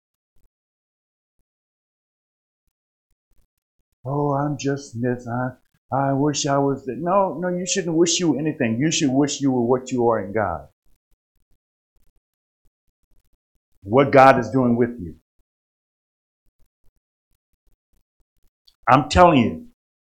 [4.06, 5.28] Oh, I'm just this.
[5.28, 5.50] I,
[5.96, 6.84] I wish I was.
[6.88, 8.78] No, no, you shouldn't wish you anything.
[8.80, 10.68] You should wish you were what you are in God.
[13.82, 15.16] What God is doing with you.
[18.88, 19.68] I'm telling you,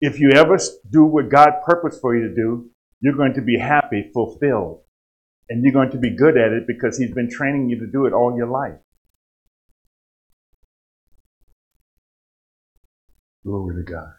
[0.06, 0.58] if you ever
[0.92, 2.70] do what God purposed for you to do,
[3.00, 4.82] you're going to be happy, fulfilled.
[5.48, 8.06] And you're going to be good at it because He's been training you to do
[8.06, 8.80] it all your life.
[13.46, 14.12] Glory to God.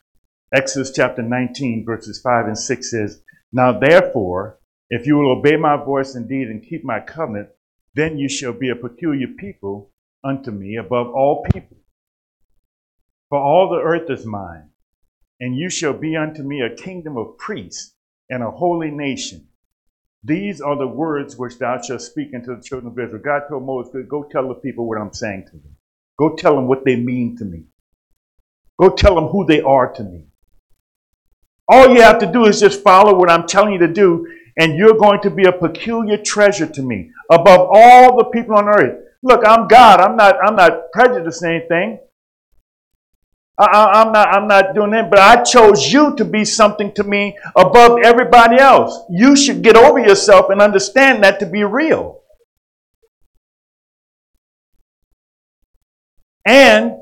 [0.55, 4.59] Exodus chapter 19, verses 5 and 6 says, Now therefore,
[4.89, 7.49] if you will obey my voice indeed and keep my covenant,
[7.95, 9.93] then you shall be a peculiar people
[10.25, 11.77] unto me above all people.
[13.29, 14.71] For all the earth is mine,
[15.45, 17.93] and you shall be unto me a kingdom of priests
[18.31, 19.47] and a holy nation.
[20.23, 23.21] These are the words which thou shalt speak unto the children of Israel.
[23.23, 25.77] God told Moses, Go tell the people what I'm saying to them.
[26.19, 27.65] Go tell them what they mean to me.
[28.81, 30.25] Go tell them who they are to me.
[31.69, 34.27] All you have to do is just follow what I'm telling you to do,
[34.57, 38.67] and you're going to be a peculiar treasure to me above all the people on
[38.67, 38.99] earth.
[39.23, 40.01] Look, I'm God.
[40.01, 41.99] I'm not, I'm not prejudicing anything.
[43.57, 47.05] I, am not, I'm not doing that, but I chose you to be something to
[47.05, 49.05] me above everybody else.
[49.09, 52.23] You should get over yourself and understand that to be real.
[56.47, 56.95] And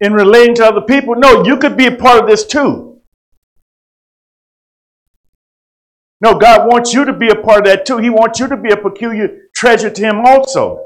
[0.00, 3.00] in relating to other people, no, you could be a part of this too.
[6.20, 7.98] No, God wants you to be a part of that too.
[7.98, 10.82] He wants you to be a peculiar treasure to Him also.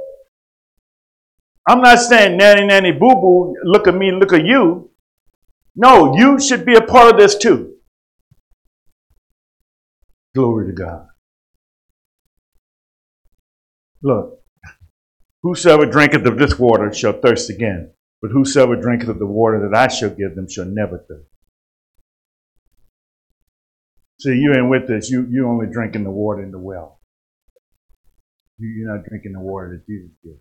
[1.69, 4.90] I'm not saying nanny, nanny, boo boo, look at me, look at you.
[5.77, 7.75] No, you should be a part of this too.
[10.35, 11.07] Glory to God.
[14.03, 14.41] Look,
[15.43, 17.93] whosoever drinketh of this water shall thirst again,
[18.23, 21.29] but whosoever drinketh of the water that I shall give them shall never thirst.
[24.21, 25.11] See, you ain't with this.
[25.11, 27.01] You you only drinking the water in the well.
[28.59, 30.41] You're not drinking the water that Jesus gives.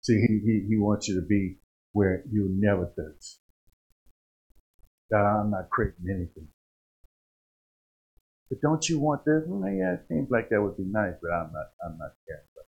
[0.00, 1.58] See, he, he, he wants you to be
[1.98, 3.40] where you never thirst.
[5.10, 6.48] That I'm not creating anything.
[8.50, 9.42] But don't you want this?
[9.46, 11.66] Well, yeah, it seems like that would be nice, but I'm not.
[11.84, 12.70] I'm not satisfied.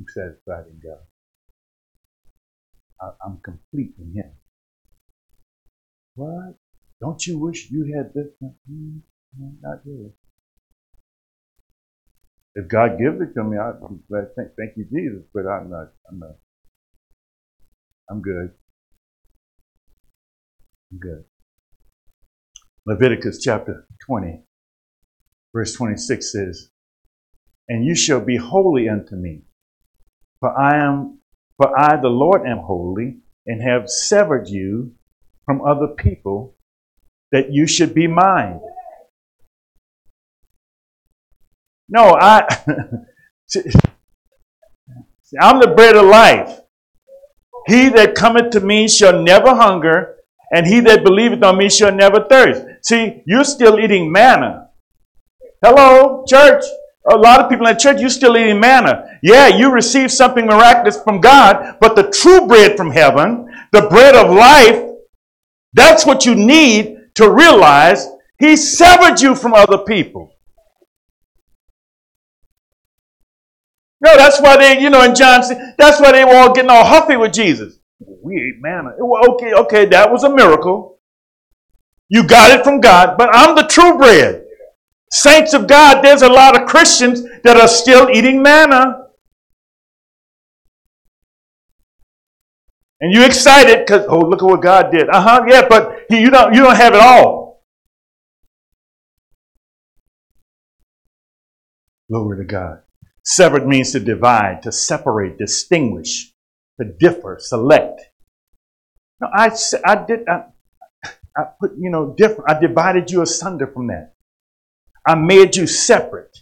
[0.00, 1.04] I'm satisfied in God.
[3.02, 4.32] I, I'm complete in Him.
[6.16, 6.54] What?
[7.00, 8.28] Don't you wish you had this?
[8.42, 9.00] Mm,
[9.62, 10.12] not really.
[12.56, 14.28] If God gives it to me, I'm glad.
[14.36, 15.24] Thank, thank you, Jesus.
[15.34, 15.88] But I'm not.
[16.10, 16.36] I'm not.
[18.10, 18.50] I'm good.
[20.90, 21.24] I'm good.
[22.86, 24.42] Leviticus chapter 20,
[25.54, 26.70] verse 26 says,
[27.68, 29.42] And you shall be holy unto me,
[30.40, 31.20] for I am,
[31.56, 34.92] for I the Lord am holy, and have severed you
[35.44, 36.56] from other people,
[37.30, 38.60] that you should be mine.
[41.88, 42.46] No, I
[43.48, 43.62] See,
[45.40, 46.59] I'm the bread of life.
[47.66, 50.16] He that cometh to me shall never hunger,
[50.52, 52.64] and he that believeth on me shall never thirst.
[52.82, 54.68] See, you're still eating manna.
[55.64, 56.64] Hello, church.
[57.10, 59.18] A lot of people in church, you're still eating manna.
[59.22, 64.14] Yeah, you received something miraculous from God, but the true bread from heaven, the bread
[64.14, 64.86] of life,
[65.72, 68.08] that's what you need to realize
[68.38, 70.32] He severed you from other people.
[74.00, 75.42] No, that's why they, you know, in John,
[75.76, 77.78] that's why they were all getting all huffy with Jesus.
[78.00, 78.90] We ate manna.
[79.00, 80.98] Okay, okay, that was a miracle.
[82.08, 84.44] You got it from God, but I'm the true bread.
[85.12, 89.06] Saints of God, there's a lot of Christians that are still eating manna.
[93.00, 95.08] And you excited because, oh, look at what God did.
[95.08, 97.62] Uh huh, yeah, but you don't, you don't have it all.
[102.10, 102.82] Glory to God.
[103.24, 106.32] Severed means to divide, to separate, distinguish,
[106.80, 108.00] to differ, select.
[109.20, 109.50] No, I,
[109.84, 110.44] I did, I,
[111.36, 112.50] I put, you know, different.
[112.50, 114.14] I divided you asunder from that.
[115.06, 116.36] I made you separate.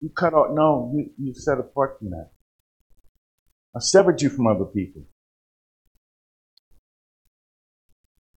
[0.00, 2.30] You cut off, no, you, you set apart from that.
[3.74, 5.02] I severed you from other people.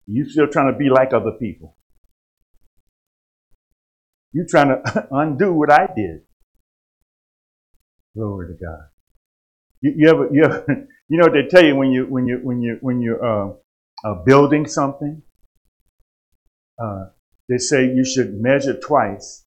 [0.08, 1.78] You still trying to be like other people.
[4.34, 6.22] You trying to undo what I did.
[8.16, 8.88] Glory to God.
[9.82, 10.66] You, you ever, you ever,
[11.10, 13.54] you know what they tell you when you when you when you when you're uh,
[14.06, 15.22] uh, building something.
[16.82, 17.08] Uh,
[17.48, 19.46] they say you should measure twice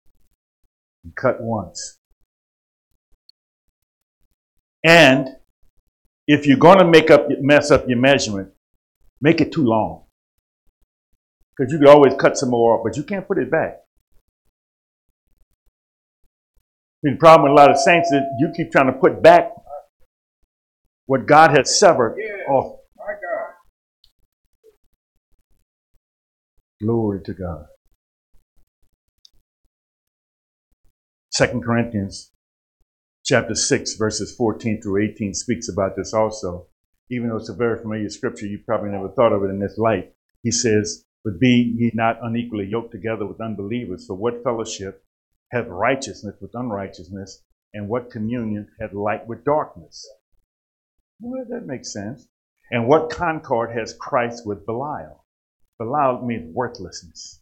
[1.03, 1.99] and cut once.
[4.85, 5.29] And
[6.27, 8.51] if you're going to make up mess up your measurement,
[9.21, 10.05] make it too long.
[11.57, 13.84] Because you can always cut some more off, but you can't put it back.
[17.05, 19.51] The problem with a lot of saints is you keep trying to put back
[21.05, 22.19] what God has severed
[22.49, 22.79] off.
[22.97, 23.53] My God.
[26.83, 27.67] Glory to God.
[31.31, 32.33] Second Corinthians
[33.23, 36.69] chapter 6, verses 14 through 18 speaks about this also.
[37.11, 39.77] Even though it's a very familiar scripture, you probably never thought of it in this
[39.77, 40.15] light.
[40.43, 44.07] He says, But be ye not unequally yoked together with unbelievers.
[44.07, 45.04] For what fellowship
[45.55, 47.43] hath righteousness with unrighteousness?
[47.73, 50.07] And what communion hath light with darkness?
[51.21, 52.27] Well, that makes sense.
[52.71, 55.25] And what concord has Christ with Belial?
[55.79, 57.41] Belial means worthlessness.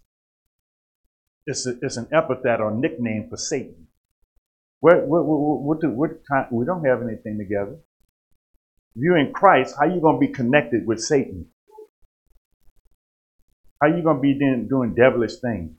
[1.47, 3.89] It's, a, it's an epithet or nickname for Satan.
[4.81, 6.11] What, what, what, do, what
[6.51, 7.79] we don't have anything together.
[8.95, 11.47] If you're in Christ, how are you going to be connected with Satan?
[13.81, 15.73] How are you going to be doing devilish things?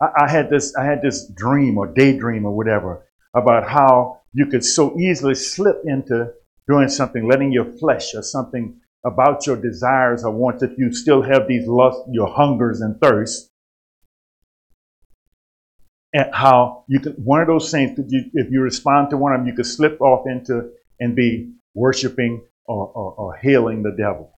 [0.00, 4.46] I, I, had this, I had this dream or daydream or whatever about how you
[4.46, 6.30] could so easily slip into
[6.68, 11.22] doing something, letting your flesh or something about your desires or wants, if you still
[11.22, 13.50] have these lusts, your hungers and thirsts,
[16.12, 19.32] and how you can, one of those things, could you if you respond to one
[19.32, 23.94] of them, you could slip off into and be worshiping or, or, or hailing the
[23.96, 24.32] devil.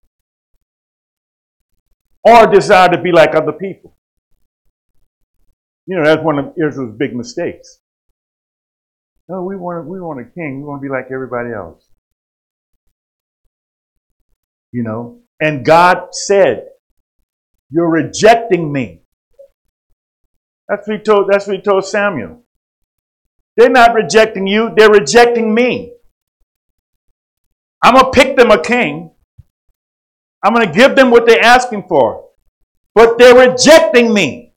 [2.24, 3.96] Or desire to be like other people.
[5.88, 7.80] You know, that's one of Israel's big mistakes.
[9.26, 10.58] No, we want, we want a king.
[10.60, 11.82] We want to be like everybody else.
[14.70, 16.66] You know, and God said,
[17.70, 19.00] You're rejecting me.
[20.68, 22.42] That's what he told, that's what he told Samuel.
[23.56, 25.94] They're not rejecting you, they're rejecting me.
[27.82, 29.10] I'm going to pick them a king.
[30.44, 32.28] I'm going to give them what they're asking for.
[32.94, 34.47] But they're rejecting me.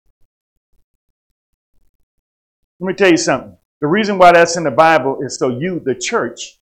[2.81, 3.55] Let me tell you something.
[3.79, 6.59] The reason why that's in the Bible is so you, the church,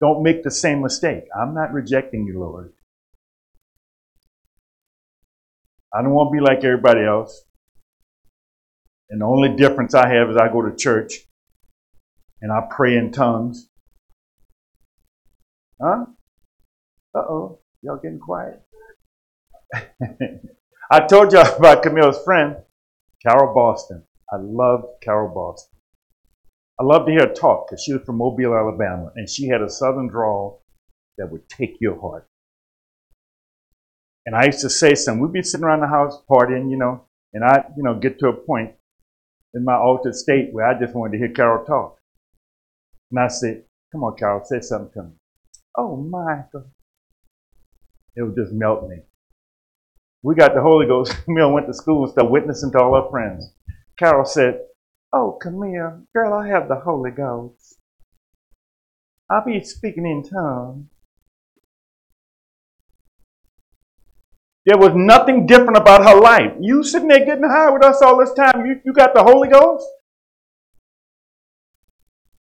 [0.00, 1.22] don't make the same mistake.
[1.40, 2.72] I'm not rejecting you, Lord.
[5.94, 7.44] I don't want to be like everybody else.
[9.10, 11.14] And the only difference I have is I go to church
[12.40, 13.68] and I pray in tongues.
[15.80, 16.06] Huh?
[17.14, 18.62] Uh oh, y'all getting quiet.
[20.90, 22.56] I told y'all about Camille's friend,
[23.24, 24.02] Carol Boston.
[24.32, 25.78] I loved Carol Boston.
[26.80, 29.60] I loved to hear her talk because she was from Mobile, Alabama, and she had
[29.60, 30.62] a southern drawl
[31.18, 32.26] that would take your heart.
[34.24, 35.20] And I used to say something.
[35.20, 37.04] We'd be sitting around the house partying, you know,
[37.34, 38.72] and I, you know, get to a point
[39.54, 41.98] in my altered state where I just wanted to hear Carol talk.
[43.10, 45.14] And I said, Come on, Carol, say something to me.
[45.76, 46.70] Oh, Michael.
[48.16, 48.96] It would just melt me.
[50.22, 51.14] We got the Holy Ghost.
[51.24, 53.52] Camille went to school and started witnessing to all our friends.
[54.02, 54.58] Carol said,
[55.12, 57.78] Oh, Camille, girl, I have the Holy Ghost.
[59.30, 60.86] I'll be speaking in tongues.
[64.66, 66.52] There was nothing different about her life.
[66.58, 69.48] You sitting there getting high with us all this time, you, you got the Holy
[69.48, 69.86] Ghost?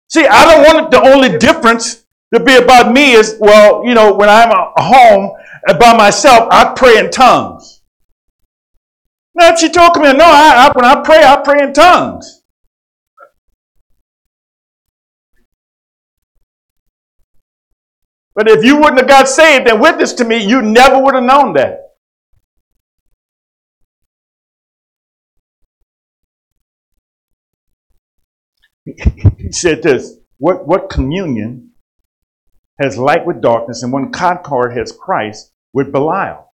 [0.08, 4.14] See, I don't want the only difference to be about me is, well, you know,
[4.14, 5.36] when I'm home
[5.78, 7.79] by myself, I pray in tongues.
[9.34, 12.42] Now, she told me, no, I, I, when I pray, I pray in tongues.
[18.34, 21.24] But if you wouldn't have got saved and witnessed to me, you never would have
[21.24, 21.80] known that.
[29.38, 31.72] he said this what, what communion
[32.80, 36.50] has light with darkness, and one concord has Christ with Belial,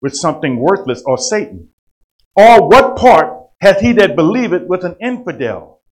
[0.00, 1.70] with something worthless or Satan?
[2.36, 5.82] Or what part hath he that believeth with an infidel?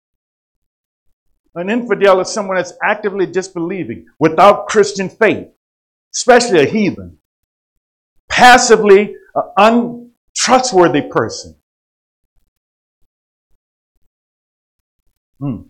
[1.55, 5.49] An infidel is someone that's actively disbelieving, without Christian faith,
[6.15, 7.19] especially a heathen.
[8.29, 11.57] Passively an untrustworthy person.
[15.39, 15.63] Hmm.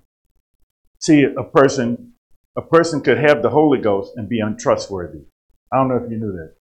[1.01, 2.13] See, a person,
[2.57, 5.25] a person could have the Holy Ghost and be untrustworthy.
[5.73, 6.55] I don't know if you knew that.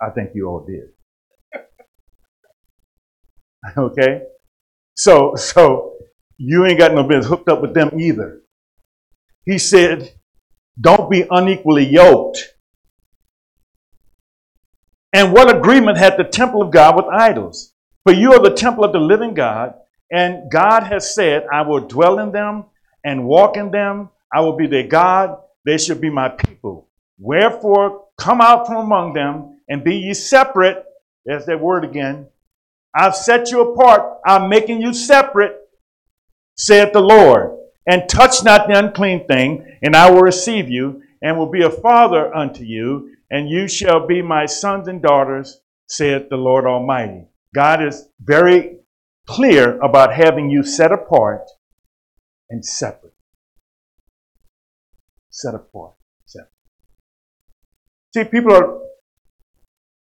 [0.00, 0.90] I think you all did.
[3.76, 4.22] okay?
[4.94, 5.94] So, so
[6.36, 8.40] you ain't got no business hooked up with them either.
[9.44, 10.12] He said,
[10.80, 12.54] don't be unequally yoked.
[15.12, 17.74] And what agreement had the temple of God with idols?
[18.04, 19.74] For you are the temple of the living God,
[20.10, 22.64] and God has said, I will dwell in them
[23.04, 24.10] and walk in them.
[24.32, 25.36] I will be their God.
[25.64, 26.88] They shall be my people.
[27.18, 30.84] Wherefore, come out from among them and be ye separate.
[31.24, 32.26] There's that word again.
[32.94, 34.18] I've set you apart.
[34.26, 35.56] I'm making you separate,
[36.56, 37.58] saith the Lord.
[37.86, 41.70] And touch not the unclean thing, and I will receive you, and will be a
[41.70, 47.26] father unto you, and you shall be my sons and daughters, saith the Lord Almighty.
[47.54, 48.76] God is very
[49.26, 51.42] clear about having you set apart
[52.50, 53.14] and separate.
[55.30, 55.94] Set apart.
[56.26, 56.50] Separate.
[58.14, 58.78] See, people are,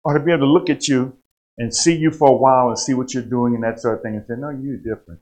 [0.05, 1.18] ought to be able to look at you
[1.59, 4.03] and see you for a while and see what you're doing and that sort of
[4.03, 5.21] thing and say, no, you're different.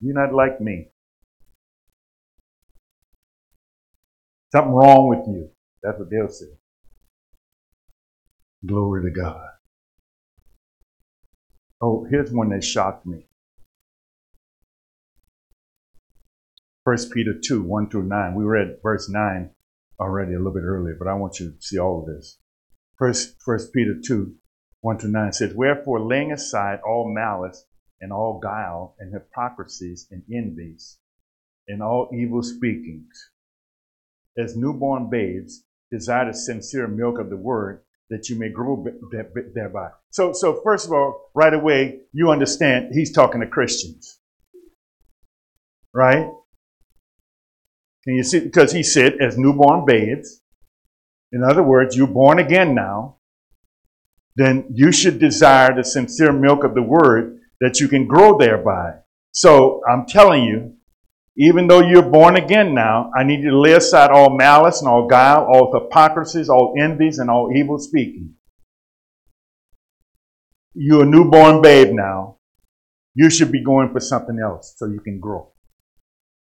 [0.00, 0.88] You're not like me.
[4.52, 5.48] Something wrong with you.
[5.82, 6.46] That's what they'll say.
[8.64, 9.48] Glory to God.
[11.80, 13.26] Oh, here's one that shocked me.
[16.84, 18.34] 1 Peter 2, 1 through 9.
[18.34, 19.50] We read verse 9
[19.98, 22.38] already a little bit earlier, but I want you to see all of this.
[22.98, 24.34] First, First Peter 2,
[24.80, 27.64] 1 to 9 says, Wherefore, laying aside all malice
[28.00, 30.98] and all guile and hypocrisies and envies
[31.66, 33.30] and all evil speakings,
[34.38, 38.84] as newborn babes, desire the sincere milk of the word that you may grow
[39.54, 39.88] thereby.
[40.10, 44.18] So, so first of all, right away, you understand he's talking to Christians.
[45.92, 46.30] Right?
[48.04, 48.40] Can you see?
[48.40, 50.42] Because he said, as newborn babes,
[51.34, 53.16] in other words, you're born again now,
[54.36, 58.92] then you should desire the sincere milk of the word that you can grow thereby.
[59.32, 60.76] So I'm telling you,
[61.36, 64.88] even though you're born again now, I need you to lay aside all malice and
[64.88, 68.34] all guile, all hypocrisies, all envies, and all evil speaking.
[70.72, 72.38] You're a newborn babe now.
[73.14, 75.52] You should be going for something else so you can grow.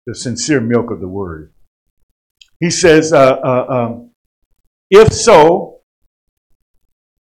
[0.07, 1.53] The sincere milk of the word.
[2.59, 4.10] He says, uh, uh, um,
[4.91, 5.79] if so,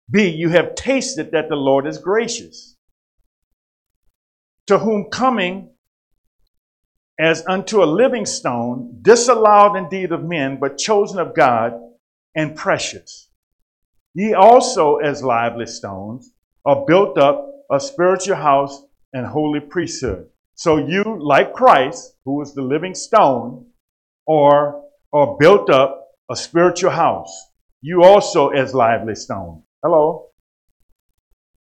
[0.10, 2.76] B, you have tasted that the Lord is gracious,
[4.68, 5.70] to whom coming
[7.20, 11.74] as unto a living stone, disallowed indeed of men, but chosen of God
[12.36, 13.30] and precious.
[14.16, 16.32] Ye also, as lively stones,
[16.66, 20.28] are built up a spiritual house and holy priesthood.
[20.56, 23.68] So you, like Christ, who is the living stone,
[24.28, 24.82] are,
[25.14, 27.48] are built up a spiritual house.
[27.82, 29.64] You also, as lively stones.
[29.84, 30.28] Hello?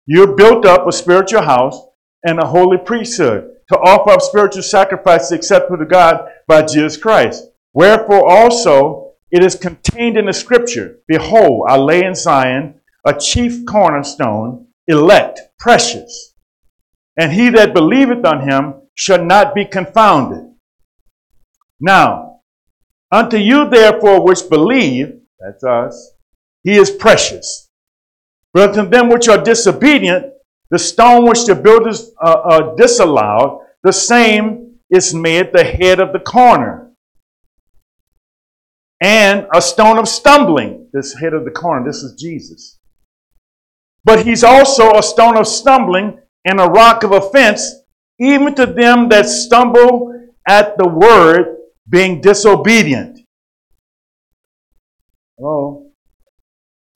[0.07, 1.81] You're built up a spiritual house
[2.25, 7.45] and a holy priesthood to offer up spiritual sacrifices acceptable to God by Jesus Christ.
[7.73, 13.65] Wherefore also it is contained in the scripture, Behold, I lay in Zion a chief
[13.65, 16.35] cornerstone, elect, precious.
[17.17, 20.53] And he that believeth on him shall not be confounded.
[21.81, 22.30] Now,
[23.11, 26.13] unto you therefore which believe, that's us,
[26.63, 27.69] he is precious.
[28.53, 30.33] But unto them which are disobedient,
[30.71, 36.13] the stone which the builders uh, uh, disallowed, the same is made the head of
[36.13, 36.91] the corner.
[39.01, 42.79] And a stone of stumbling, this head of the corner, this is Jesus.
[44.05, 47.83] But he's also a stone of stumbling and a rock of offense,
[48.19, 50.13] even to them that stumble
[50.47, 51.57] at the word,
[51.91, 53.21] being disobedient.
[55.37, 55.91] Hello?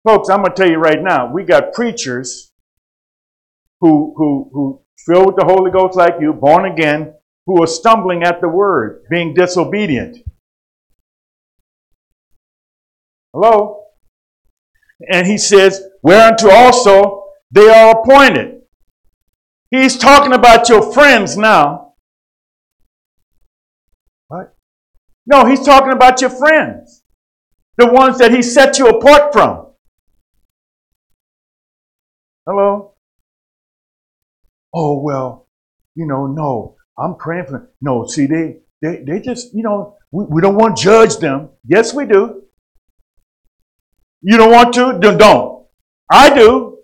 [0.05, 2.53] Folks, I'm going to tell you right now, we got preachers
[3.81, 7.15] who, who, who filled with the Holy Ghost like you, born again,
[7.47, 10.19] who are stumbling at the word, being disobedient.
[13.33, 13.85] Hello?
[15.11, 18.63] And he says, whereunto also they are appointed.
[19.71, 21.95] He's talking about your friends now.
[24.29, 24.55] What?
[25.27, 27.03] No, he's talking about your friends.
[27.79, 29.67] The ones that he set you apart from.
[32.47, 32.95] Hello?
[34.75, 35.47] oh well,
[35.95, 37.69] you know, no, I'm praying for them.
[37.81, 41.51] No, see, they they they just, you know, we, we don't want to judge them.
[41.67, 42.43] Yes, we do.
[44.23, 44.99] You don't want to?
[45.01, 45.67] Don't.
[46.11, 46.79] I do.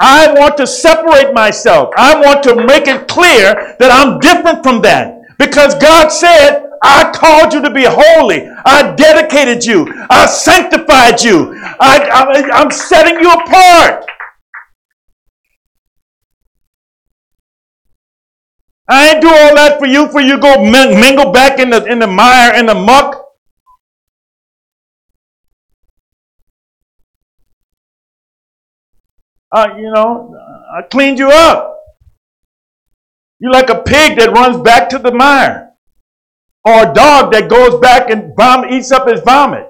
[0.00, 1.90] I want to separate myself.
[1.96, 5.22] I want to make it clear that I'm different from that.
[5.38, 8.48] Because God said, I called you to be holy.
[8.64, 9.86] I dedicated you.
[10.10, 11.54] I sanctified you.
[11.80, 14.04] I, I, I'm setting you apart.
[18.88, 21.98] I ain't do all that for you for you go mingle back in the in
[21.98, 23.22] the mire in the muck.
[29.52, 30.34] Uh, you know,
[30.76, 31.78] I cleaned you up.
[33.40, 35.67] You're like a pig that runs back to the mire,
[36.68, 39.66] or a dog that goes back and vomit, eats up his vomit.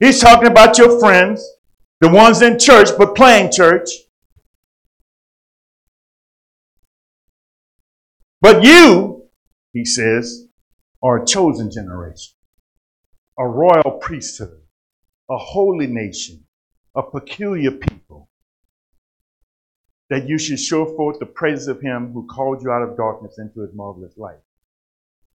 [0.00, 1.48] He's talking about your friends,
[2.00, 3.88] the ones in church but playing church.
[8.40, 9.28] But you,
[9.72, 10.48] he says,
[11.04, 12.34] are a chosen generation,
[13.38, 14.60] a royal priesthood,
[15.30, 16.44] a holy nation,
[16.96, 18.28] a peculiar people,
[20.10, 23.38] that you should show forth the praises of him who called you out of darkness
[23.38, 24.40] into his marvelous light.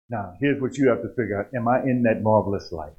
[0.10, 1.48] Now, here's what you have to figure out.
[1.56, 2.94] Am I in that marvelous light?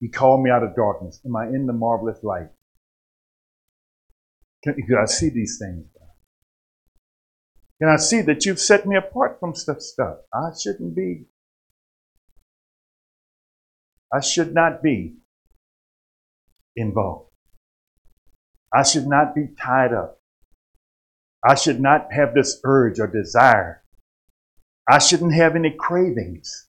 [0.00, 1.20] He called me out of darkness.
[1.24, 2.48] Am I in the marvelous light?
[4.64, 5.86] Can, can I see these things?
[7.80, 9.80] Can I see that you've set me apart from stuff?
[9.80, 11.24] Stuff I shouldn't be.
[14.12, 15.16] I should not be
[16.76, 17.29] involved.
[18.74, 20.20] I should not be tied up.
[21.46, 23.82] I should not have this urge or desire.
[24.88, 26.68] I shouldn't have any cravings.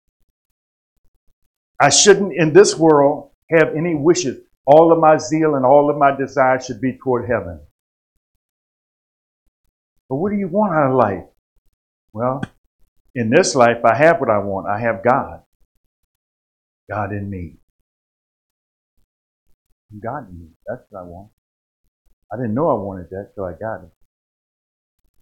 [1.80, 4.40] I shouldn't, in this world, have any wishes.
[4.66, 7.60] All of my zeal and all of my desire should be toward heaven.
[10.10, 11.24] But what do you want out of life?
[12.14, 12.42] Well,
[13.16, 14.68] in this life, I have what I want.
[14.68, 15.42] I have God.
[16.90, 17.58] God in me.
[20.02, 20.48] God in me.
[20.68, 21.32] That's what I want.
[22.32, 23.92] I didn't know I wanted that, till I got it.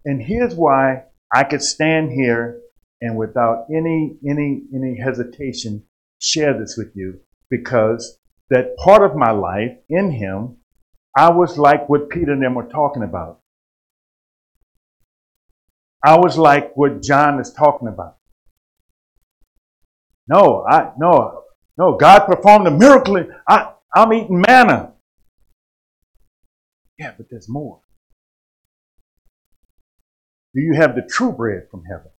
[0.05, 1.03] And here's why
[1.33, 2.61] I could stand here
[3.01, 5.83] and without any any any hesitation
[6.19, 7.19] share this with you
[7.49, 8.17] because
[8.49, 10.57] that part of my life in him
[11.15, 13.41] I was like what Peter and them were talking about.
[16.03, 18.17] I was like what John is talking about.
[20.27, 21.43] No, I no,
[21.77, 23.25] no, God performed a miracle.
[23.47, 24.93] I, I'm eating manna.
[26.99, 27.79] Yeah, but there's more.
[30.53, 32.11] Do you have the true bread from heaven?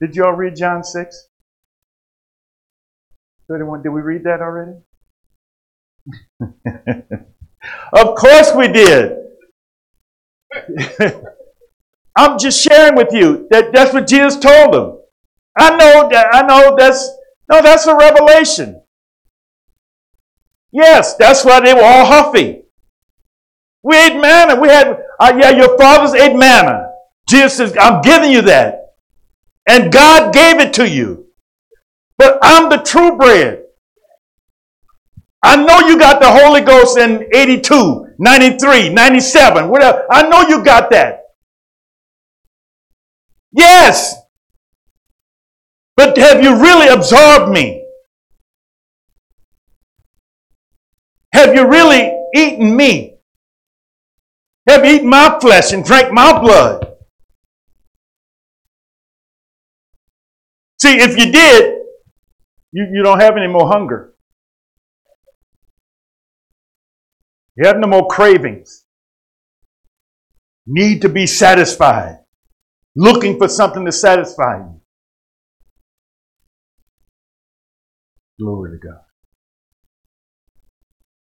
[0.00, 1.28] Did y'all read John 6?
[3.48, 3.82] 31.
[3.82, 4.78] Did we read that already?
[7.92, 9.16] of course we did.
[12.16, 14.98] I'm just sharing with you that that's what Jesus told them.
[15.58, 17.10] I know that I know that's
[17.50, 18.80] no, that's a revelation.
[20.72, 22.62] Yes, that's why they were all huffy.
[23.82, 24.60] We ate manna.
[24.60, 26.90] We had, uh, yeah, your fathers ate manna.
[27.28, 28.94] Jesus says, I'm giving you that.
[29.68, 31.26] And God gave it to you.
[32.18, 33.62] But I'm the true bread.
[35.42, 40.04] I know you got the Holy Ghost in 82, 93, 97, whatever.
[40.10, 41.22] I know you got that.
[43.52, 44.16] Yes.
[45.96, 47.79] But have you really absorbed me?
[51.32, 53.16] Have you really eaten me?
[54.68, 56.86] Have you eaten my flesh and drank my blood?
[60.80, 61.74] See, if you did,
[62.72, 64.14] you, you don't have any more hunger.
[67.56, 68.84] You have no more cravings.
[70.66, 72.18] Need to be satisfied.
[72.96, 74.80] Looking for something to satisfy you.
[78.38, 79.09] Glory to God.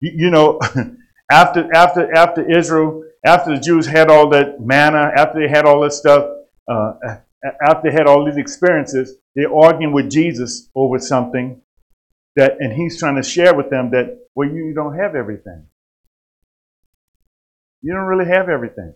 [0.02, 0.60] You, you know,
[1.32, 5.82] after after after Israel, after the Jews had all that manna, after they had all
[5.82, 6.30] this stuff,
[6.68, 6.94] uh,
[7.62, 11.62] after they had all these experiences, they're arguing with Jesus over something
[12.36, 15.66] that, and he's trying to share with them that, well, you don't have everything.
[17.82, 18.94] You don't really have everything.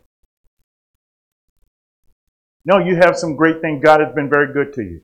[2.65, 3.83] No, you have some great things.
[3.83, 5.01] God has been very good to you.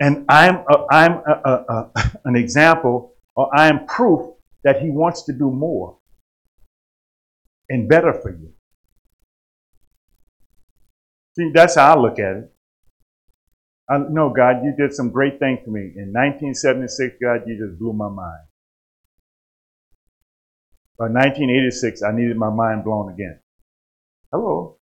[0.00, 1.90] And I'm, a, I'm a, a,
[2.24, 4.34] an example, or I am proof
[4.64, 5.96] that He wants to do more
[7.70, 8.52] and better for you.
[11.38, 12.52] See, that's how I look at it.
[13.88, 15.80] I, no, God, you did some great things for me.
[15.96, 18.44] In 1976, God, you just blew my mind.
[20.98, 23.40] By 1986, I needed my mind blown again.
[24.30, 24.79] Hello.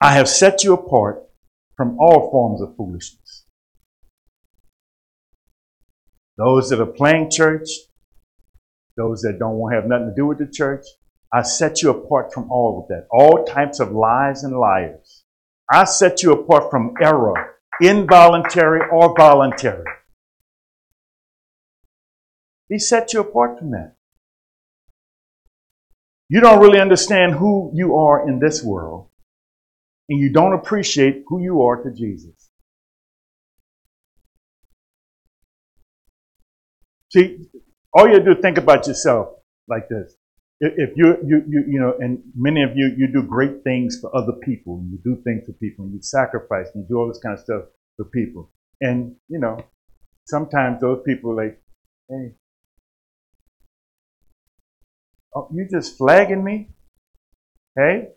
[0.00, 1.24] I have set you apart
[1.76, 3.46] from all forms of foolishness.
[6.36, 7.68] Those that are playing church,
[8.96, 10.84] those that don't want to have nothing to do with the church,
[11.32, 13.08] I set you apart from all of that.
[13.10, 15.24] All types of lies and liars.
[15.70, 19.84] I set you apart from error, involuntary or voluntary.
[22.68, 23.96] He set you apart from that.
[26.28, 29.07] You don't really understand who you are in this world
[30.08, 32.50] and you don't appreciate who you are to Jesus.
[37.10, 37.46] See,
[37.92, 39.28] all you do is think about yourself
[39.66, 40.14] like this.
[40.60, 44.14] If you, you, you, you know, and many of you, you do great things for
[44.14, 47.06] other people, and you do things for people, and you sacrifice, and you do all
[47.06, 47.62] this kind of stuff
[47.96, 48.50] for people.
[48.80, 49.58] And, you know,
[50.26, 51.62] sometimes those people like,
[52.08, 52.34] hey,
[55.34, 56.70] oh, you just flagging me?
[57.76, 58.08] Hey,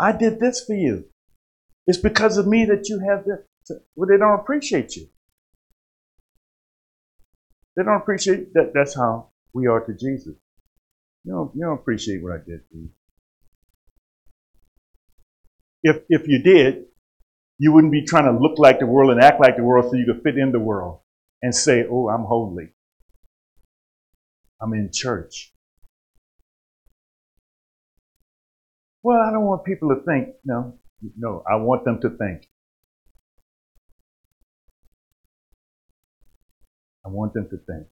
[0.00, 1.04] I did this for you.
[1.86, 3.78] It's because of me that you have this.
[3.94, 5.06] Well, they don't appreciate you.
[7.76, 8.72] They don't appreciate that.
[8.74, 10.34] That's how we are to Jesus.
[11.24, 12.88] You don't, you don't appreciate what I did for you.
[15.82, 16.84] If, if you did,
[17.58, 19.96] you wouldn't be trying to look like the world and act like the world so
[19.96, 21.00] you could fit in the world
[21.42, 22.70] and say, oh, I'm holy.
[24.62, 25.52] I'm in church.
[29.02, 30.34] Well, I don't want people to think.
[30.44, 30.78] No,
[31.16, 32.48] no, I want them to think.
[37.04, 37.86] I want them to think.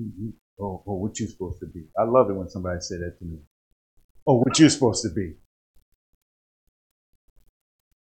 [0.00, 0.30] Mm-hmm.
[0.60, 1.84] Oh, oh, what you supposed to be?
[1.98, 3.38] I love it when somebody say that to me.
[4.26, 5.34] Oh, what you supposed to be?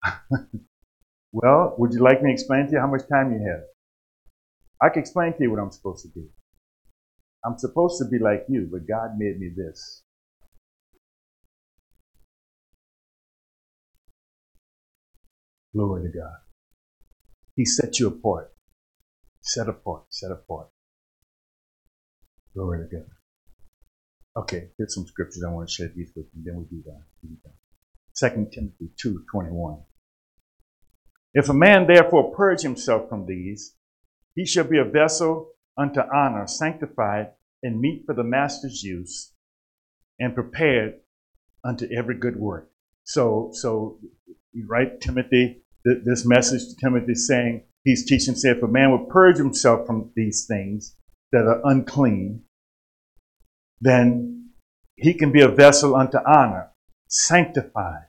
[1.31, 3.63] well, would you like me to explain to you how much time you have?
[4.81, 6.27] I can explain to you what I'm supposed to be.
[7.45, 10.03] I'm supposed to be like you, but God made me this.
[15.73, 16.37] Glory to God.
[17.55, 18.51] He set you apart.
[19.41, 20.67] Set apart, set apart.
[22.55, 23.07] Glory to God.
[24.37, 27.51] Okay, here's some scriptures I want to share these with you, then we'll do that.
[28.13, 29.79] Second Timothy 2 21.
[31.33, 33.75] If a man therefore purge himself from these,
[34.35, 37.31] he shall be a vessel unto honor, sanctified
[37.61, 39.33] and meet for the master's use,
[40.19, 40.95] and prepared
[41.63, 42.71] unto every good work.
[43.03, 43.99] So, so
[44.67, 49.37] write Timothy this message to Timothy saying he's teaching, say, if a man would purge
[49.37, 50.95] himself from these things
[51.31, 52.43] that are unclean,
[53.81, 54.49] then
[54.95, 56.69] he can be a vessel unto honor,
[57.07, 58.07] sanctified,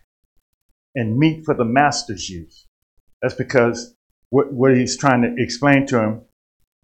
[0.94, 2.66] and meet for the master's use.
[3.22, 3.94] That's because
[4.30, 6.22] what, what he's trying to explain to him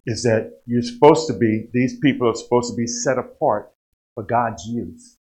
[0.07, 3.73] is that you're supposed to be, these people are supposed to be set apart
[4.15, 5.17] for God's use.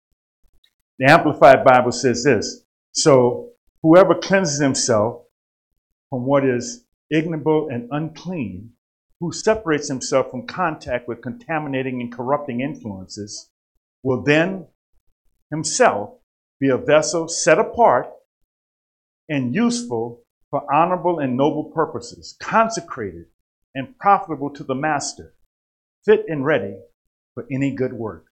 [0.98, 3.49] The Amplified Bible says this So
[3.82, 5.22] whoever cleanses himself
[6.08, 8.72] from what is ignoble and unclean,
[9.20, 13.50] who separates himself from contact with contaminating and corrupting influences,
[14.02, 14.66] will then
[15.50, 16.14] himself
[16.58, 18.08] be a vessel set apart
[19.28, 23.26] and useful for honorable and noble purposes, consecrated
[23.74, 25.34] and profitable to the master,
[26.04, 26.76] fit and ready
[27.34, 28.26] for any good work.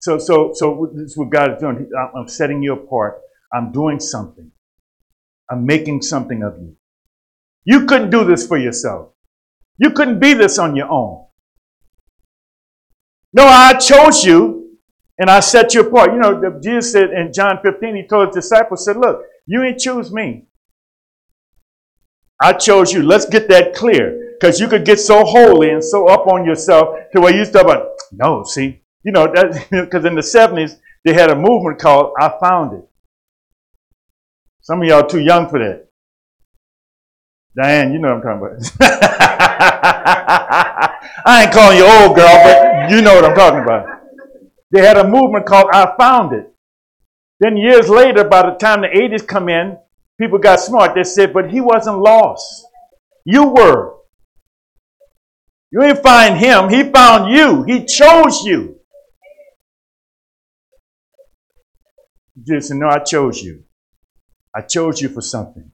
[0.00, 1.90] So, so, so this is what God is doing.
[2.16, 3.20] I'm setting you apart.
[3.52, 4.50] I'm doing something.
[5.50, 6.76] I'm making something of you.
[7.64, 9.12] You couldn't do this for yourself.
[9.78, 11.26] You couldn't be this on your own.
[13.32, 14.78] No, I chose you
[15.18, 16.12] and I set you apart.
[16.12, 19.78] You know, Jesus said in John 15, he told his disciples, said, look, you ain't
[19.78, 20.46] choose me.
[22.40, 23.02] I chose you.
[23.02, 24.36] Let's get that clear.
[24.40, 27.66] Because you could get so holy and so up on yourself to where you start
[27.66, 29.28] about, no, see, you know,
[29.70, 32.89] because in the 70s, they had a movement called I Found It.
[34.62, 35.86] Some of y'all too young for that.
[37.56, 38.80] Diane, you know what I'm talking about.
[41.26, 43.86] I ain't calling you old girl, but you know what I'm talking about.
[44.70, 46.46] They had a movement called I Found It.
[47.40, 49.78] Then years later, by the time the 80s come in,
[50.20, 50.94] people got smart.
[50.94, 52.66] They said, but he wasn't lost.
[53.24, 53.94] You were.
[55.72, 56.68] You didn't find him.
[56.68, 57.62] He found you.
[57.62, 58.76] He chose you.
[62.46, 63.64] Just no, I chose you.
[64.54, 65.70] I chose you for something.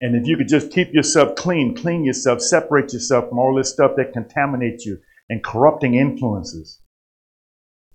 [0.00, 3.70] And if you could just keep yourself clean, clean yourself, separate yourself from all this
[3.70, 6.80] stuff that contaminates you and corrupting influences.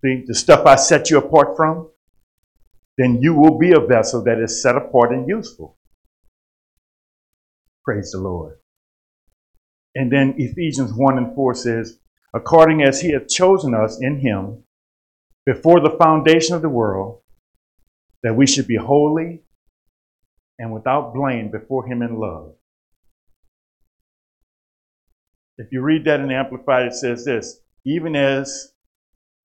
[0.03, 1.89] See, the stuff I set you apart from,
[2.97, 5.77] then you will be a vessel that is set apart and useful.
[7.83, 8.57] Praise the Lord.
[9.95, 11.99] And then Ephesians 1 and 4 says,
[12.33, 14.63] according as he hath chosen us in him
[15.45, 17.21] before the foundation of the world,
[18.23, 19.43] that we should be holy
[20.59, 22.53] and without blame before him in love.
[25.57, 28.73] If you read that in the Amplified, it says this even as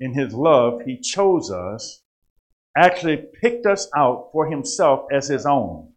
[0.01, 2.03] in his love he chose us
[2.77, 5.93] actually picked us out for himself as his own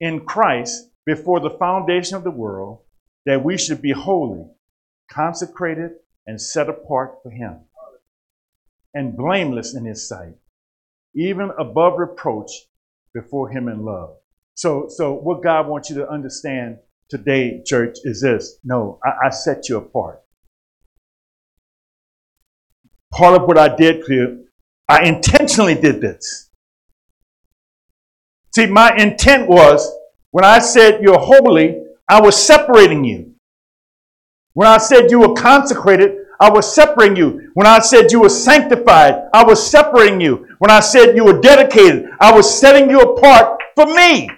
[0.00, 2.80] in Christ before the foundation of the world
[3.26, 4.46] that we should be holy,
[5.10, 5.92] consecrated,
[6.26, 7.60] and set apart for him,
[8.94, 10.34] and blameless in his sight,
[11.14, 12.50] even above reproach
[13.14, 14.16] before him in love.
[14.54, 16.78] So, so what God wants you to understand
[17.08, 18.58] today, church, is this.
[18.64, 20.20] No, I, I set you apart.
[23.12, 24.46] Part of what I did for you
[24.90, 26.50] I intentionally did this.
[28.52, 29.88] See, my intent was
[30.32, 33.32] when I said you're holy, I was separating you.
[34.54, 37.50] When I said you were consecrated, I was separating you.
[37.52, 40.46] When I said you were sanctified, I was separating you.
[40.58, 44.30] When I said you were dedicated, I was setting you apart for me.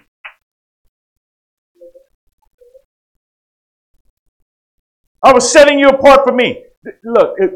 [5.25, 6.65] I was setting you apart for me.
[7.05, 7.53] Look, it,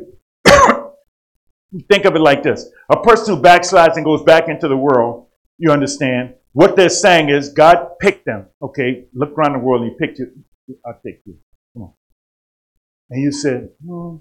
[1.90, 5.26] think of it like this a person who backslides and goes back into the world,
[5.58, 8.46] you understand, what they're saying is God picked them.
[8.62, 10.30] Okay, look around the world and He picked you.
[10.86, 11.36] I'll take you.
[11.74, 11.92] Come on.
[13.10, 14.16] And you said, hmm,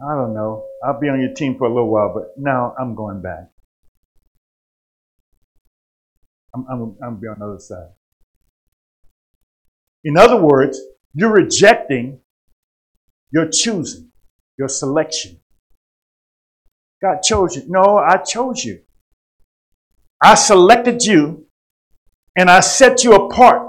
[0.00, 0.66] I don't know.
[0.84, 3.50] I'll be on your team for a little while, but now I'm going back.
[6.54, 7.88] I'm, I'm, I'm going to be on the other side.
[10.04, 10.80] In other words,
[11.14, 12.20] you're rejecting
[13.32, 14.12] your choosing,
[14.58, 15.40] your selection.
[17.02, 17.64] God chose you.
[17.66, 18.80] No, I chose you.
[20.22, 21.46] I selected you
[22.36, 23.65] and I set you apart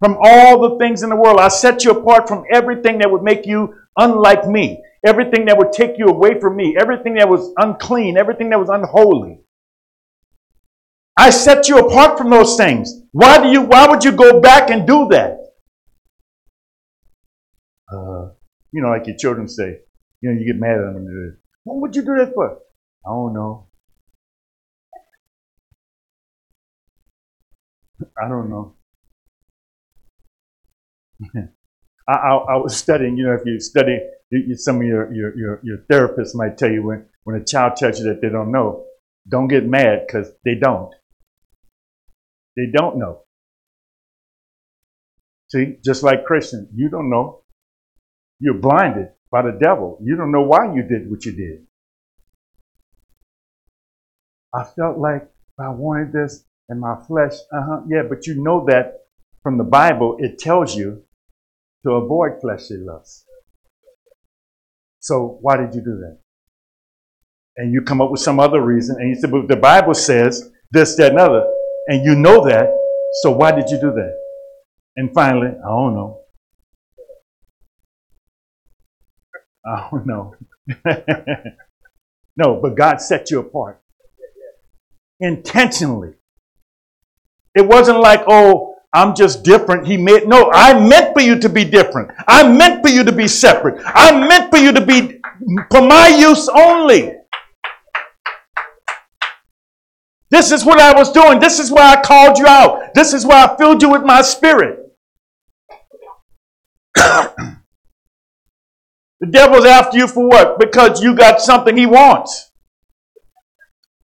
[0.00, 1.40] from all the things in the world.
[1.40, 5.72] I set you apart from everything that would make you unlike me, everything that would
[5.72, 9.40] take you away from me, everything that was unclean, everything that was unholy.
[11.18, 12.92] I set you apart from those things.
[13.12, 15.38] Why do you why would you go back and do that?
[17.90, 18.30] Uh,
[18.72, 19.78] you know, like your children say,
[20.20, 21.38] you know, you get mad at them.
[21.64, 22.58] What would you do that for?
[23.06, 23.68] I don't know.
[28.22, 28.75] I don't know.
[32.08, 33.98] I, I, I, was studying, you know, if you study,
[34.30, 37.76] you, some of your, your, your, your therapists might tell you when, when a child
[37.76, 38.84] tells you that they don't know,
[39.28, 40.94] don't get mad because they don't.
[42.56, 43.22] They don't know.
[45.48, 47.42] See, just like Christians, you don't know.
[48.40, 49.98] You're blinded by the devil.
[50.02, 51.66] You don't know why you did what you did.
[54.54, 55.28] I felt like
[55.58, 57.34] I wanted this in my flesh.
[57.52, 57.80] Uh huh.
[57.88, 59.06] Yeah, but you know that
[59.42, 61.04] from the Bible, it tells you
[61.86, 63.24] to avoid fleshly lusts.
[64.98, 66.18] So why did you do that?
[67.56, 70.50] And you come up with some other reason, and you say, but the Bible says
[70.72, 71.46] this, that, and other,
[71.86, 72.68] and you know that,
[73.22, 74.16] so why did you do that?
[74.96, 76.20] And finally, I don't know.
[79.64, 80.34] I don't know.
[82.36, 83.80] no, but God set you apart
[85.20, 86.14] intentionally.
[87.54, 89.86] It wasn't like, oh, I'm just different.
[89.86, 92.10] He made, no, I meant for you to be different.
[92.26, 93.78] I meant for you to be separate.
[93.84, 95.20] I meant for you to be
[95.70, 97.12] for my use only.
[100.30, 101.40] This is what I was doing.
[101.40, 102.94] This is why I called you out.
[102.94, 104.78] This is why I filled you with my spirit.
[106.94, 107.58] the
[109.28, 110.58] devil's after you for what?
[110.58, 112.50] Because you got something he wants.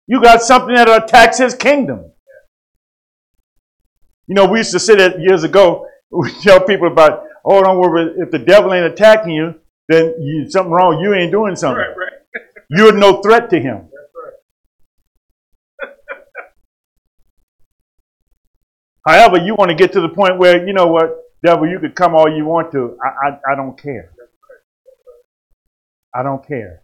[0.05, 2.11] You got something that attacks his kingdom.
[4.27, 5.87] You know, we used to say that years ago.
[6.11, 9.55] We tell people about, oh, don't worry, if the devil ain't attacking you,
[9.89, 11.01] then you, something wrong.
[11.01, 11.77] You ain't doing something.
[11.77, 12.43] Right, right.
[12.69, 13.89] You're no threat to him.
[19.07, 21.95] However, you want to get to the point where, you know what, devil, you could
[21.95, 22.97] come all you want to.
[23.03, 24.11] I, I, I don't care.
[26.15, 26.83] I don't care.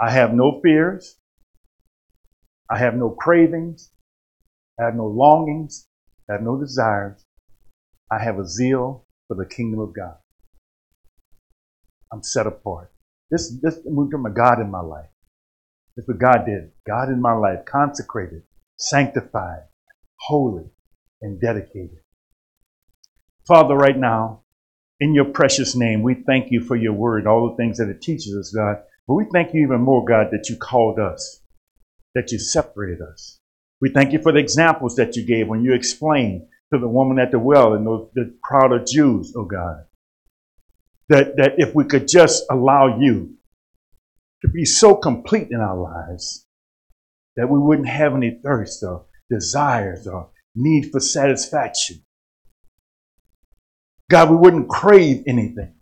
[0.00, 1.16] I have no fears.
[2.70, 3.90] I have no cravings.
[4.78, 5.86] I have no longings.
[6.28, 7.24] I have no desires.
[8.10, 10.16] I have a zeal for the kingdom of God.
[12.12, 12.92] I'm set apart.
[13.30, 15.08] This, this moved from a God in my life.
[15.96, 16.70] That's what God did.
[16.86, 18.42] God in my life, consecrated,
[18.76, 19.62] sanctified,
[20.20, 20.70] holy,
[21.22, 21.98] and dedicated.
[23.46, 24.42] Father, right now,
[25.00, 28.02] in your precious name, we thank you for your word, all the things that it
[28.02, 28.82] teaches us, God.
[29.06, 31.40] But we thank you even more, God, that you called us,
[32.14, 33.35] that you separated us.
[33.80, 36.42] We thank you for the examples that you gave when you explained
[36.72, 39.84] to the woman at the well and the crowd of Jews, oh God.
[41.08, 43.34] That, that if we could just allow you
[44.42, 46.46] to be so complete in our lives
[47.36, 52.02] that we wouldn't have any thirst or desires or need for satisfaction.
[54.10, 55.74] God, we wouldn't crave anything.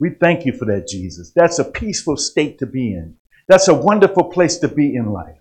[0.00, 1.32] We thank you for that, Jesus.
[1.34, 3.16] That's a peaceful state to be in.
[3.48, 5.38] That's a wonderful place to be in life.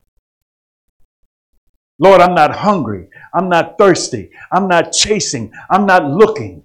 [1.99, 3.10] Lord, I'm not hungry.
[3.34, 4.32] I'm not thirsty.
[4.52, 5.52] I'm not chasing.
[5.69, 6.64] I'm not looking.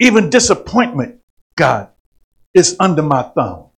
[0.00, 1.20] Even disappointment,
[1.56, 1.88] God,
[2.54, 3.70] is under my thumb.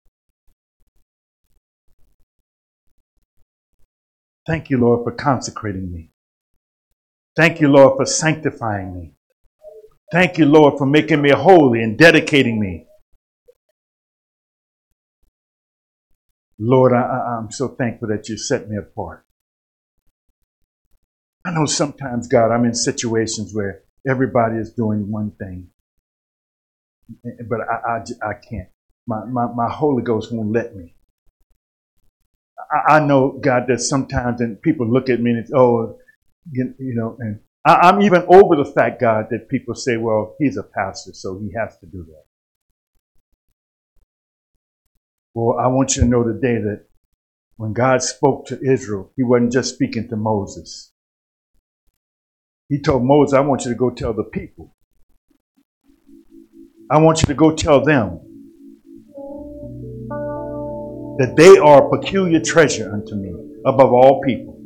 [4.46, 6.10] Thank you, Lord, for consecrating me.
[7.36, 9.12] Thank you, Lord, for sanctifying me.
[10.12, 12.86] Thank you, Lord, for making me holy and dedicating me.
[16.58, 19.24] Lord, I, am so thankful that you set me apart.
[21.44, 25.68] I know sometimes, God, I'm in situations where everybody is doing one thing,
[27.48, 28.68] but I, I, I can't.
[29.06, 30.94] My, my, my Holy Ghost won't let me.
[32.70, 35.98] I, I know, God, that sometimes and people look at me and it's, oh,
[36.52, 40.36] You, you know, and I, I'm even over the fact, God, that people say, well,
[40.38, 42.25] he's a pastor, so he has to do that.
[45.36, 46.86] Well, I want you to know today that
[47.58, 50.94] when God spoke to Israel, he wasn't just speaking to Moses.
[52.70, 54.74] He told Moses, I want you to go tell the people.
[56.90, 58.18] I want you to go tell them
[61.18, 63.34] that they are a peculiar treasure unto me
[63.66, 64.58] above all people.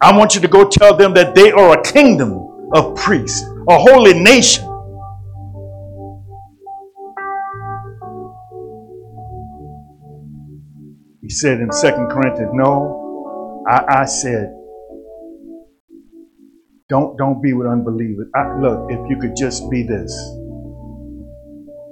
[0.00, 3.76] I want you to go tell them that they are a kingdom of priests, a
[3.76, 4.73] holy nation.
[11.24, 14.54] He said in Second Corinthians, No, I, I said,
[16.90, 18.28] don't don't be with unbelievers.
[18.34, 20.14] I, look, if you could just be this,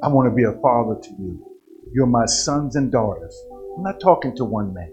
[0.02, 1.42] I want to be a father to you.
[1.94, 3.34] You're my sons and daughters.
[3.78, 4.92] I'm not talking to one man.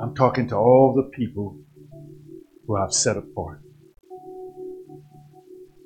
[0.00, 1.58] I'm talking to all the people
[2.66, 3.60] who I've set apart.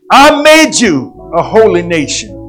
[0.08, 2.43] I made you a holy nation.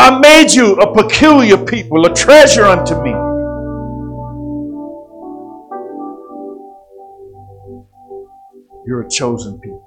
[0.00, 3.10] I made you a peculiar people, a treasure unto me.
[8.86, 9.82] You're a chosen people.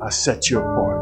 [0.00, 1.00] I set you apart.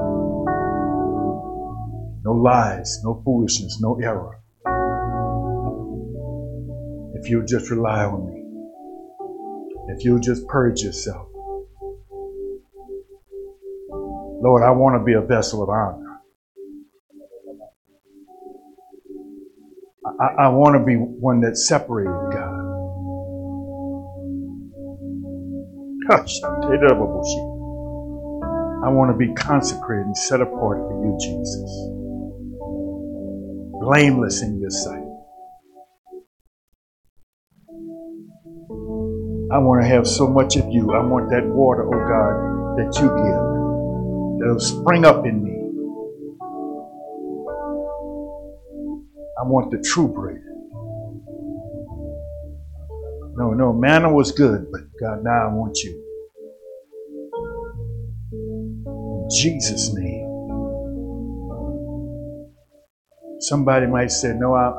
[2.25, 4.41] No lies, no foolishness, no error.
[7.21, 11.34] If you just rely on me, if you just purge yourself.
[14.45, 16.21] Lord, I want to be a vessel of honor.
[20.21, 22.61] I, I want to be one that's separated, God.
[28.85, 31.71] I want to be consecrated and set apart for you, Jesus.
[33.81, 35.09] Blameless in your sight.
[39.51, 40.93] I want to have so much of you.
[40.93, 43.64] I want that water, oh God, that you give,
[44.39, 45.53] that'll spring up in me.
[49.39, 50.43] I want the true bread.
[53.37, 56.01] No, no, manna was good, but God, now I want you.
[59.31, 60.25] Jesus' name.
[63.41, 64.71] Somebody might say, "No, I,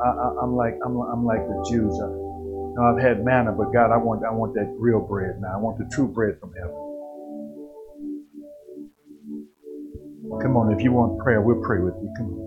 [0.42, 1.92] I'm like I'm, I'm like the Jews.
[2.00, 5.54] I, no, I've had manna, but God, I want I want that real bread now.
[5.54, 6.85] I want the true bread from heaven."
[10.42, 12.12] Come on, if you want prayer, we'll pray with you.
[12.16, 12.46] Come on.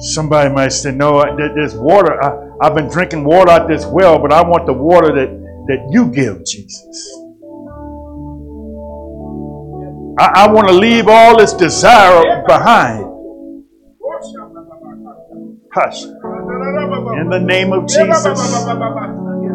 [0.00, 2.20] Somebody might say, "No, there's water.
[2.22, 5.30] I, I've been drinking water out this well, but I want the water that
[5.68, 7.12] that you give, Jesus."
[10.18, 13.06] I, I want to leave all this desire behind.
[15.72, 16.02] Hush.
[16.02, 18.24] In the name of Jesus.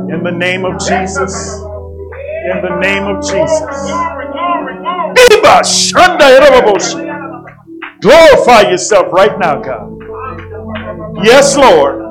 [0.09, 1.61] In the name of Jesus.
[2.51, 4.16] In the name of Jesus.
[8.01, 9.97] Glorify yourself right now, God.
[11.23, 12.03] Yes, Lord.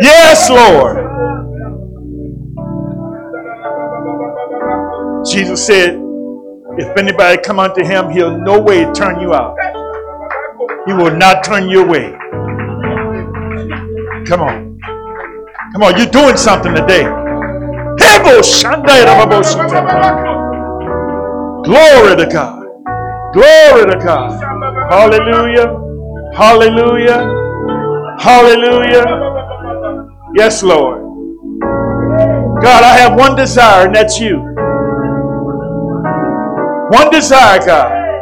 [0.00, 0.96] Yes, Lord.
[5.24, 5.98] Jesus said,
[6.78, 9.56] if anybody come unto him, he'll no way turn you out.
[10.86, 12.12] He will not turn you away.
[14.26, 14.80] Come on.
[15.72, 17.04] Come on, you're doing something today.
[21.64, 22.64] Glory to God.
[23.34, 24.40] Glory to God.
[24.90, 25.68] Hallelujah.
[26.34, 27.50] Hallelujah.
[28.18, 29.40] Hallelujah.
[30.36, 31.02] Yes, Lord.
[32.62, 34.38] God, I have one desire, and that's you.
[36.76, 38.16] One desire, God.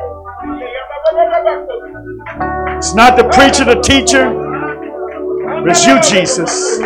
[2.76, 4.54] It's not the preacher, the teacher,
[5.68, 6.78] it's you, Jesus.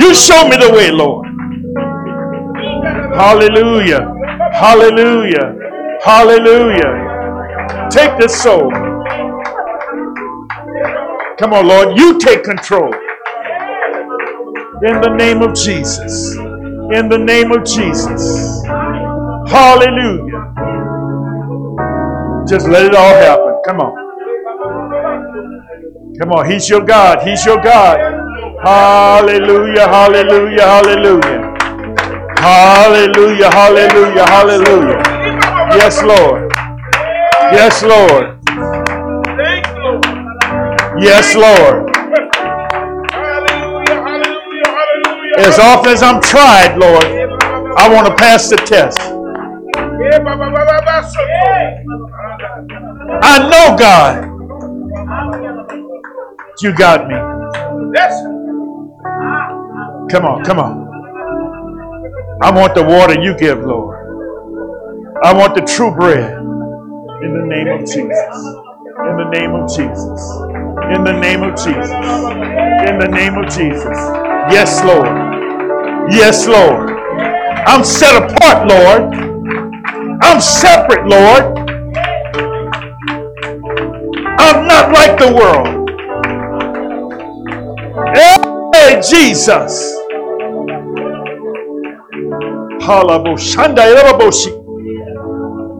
[0.00, 1.26] You show me the way, Lord.
[3.02, 4.12] Hallelujah.
[4.54, 5.56] Hallelujah.
[6.04, 7.18] Hallelujah.
[7.90, 8.70] Take this soul.
[11.38, 11.98] Come on, Lord.
[11.98, 12.94] You take control.
[14.84, 16.34] In the name of Jesus.
[16.36, 18.62] In the name of Jesus.
[19.48, 20.54] Hallelujah.
[22.48, 23.62] Just let it all happen.
[23.66, 24.16] Come on.
[26.20, 26.50] Come on.
[26.50, 27.22] He's your God.
[27.26, 27.98] He's your God.
[28.64, 29.88] Hallelujah.
[29.88, 30.62] Hallelujah.
[30.62, 31.51] Hallelujah.
[32.42, 33.50] Hallelujah.
[33.52, 34.26] Hallelujah.
[34.26, 35.02] Hallelujah.
[35.76, 36.52] Yes, Lord.
[37.52, 38.38] Yes, Lord.
[41.00, 41.90] Yes, Lord.
[45.38, 47.04] As often as I'm tried, Lord,
[47.78, 48.98] I want to pass the test.
[53.22, 54.28] I know, God,
[56.60, 57.16] You got me.
[60.10, 60.91] Come on, come on.
[62.42, 64.16] I want the water you give, Lord.
[65.24, 66.38] I want the true bread.
[67.22, 68.36] In the name of Jesus.
[69.08, 70.22] In the name of Jesus.
[70.94, 71.90] In the name of Jesus.
[72.88, 73.98] In the name of Jesus.
[74.52, 75.42] Yes, Lord.
[76.12, 76.90] Yes, Lord.
[77.66, 79.32] I'm set apart, Lord.
[80.22, 81.70] I'm separate, Lord.
[84.26, 85.90] I'm not like the world.
[88.74, 89.96] Hey, Jesus.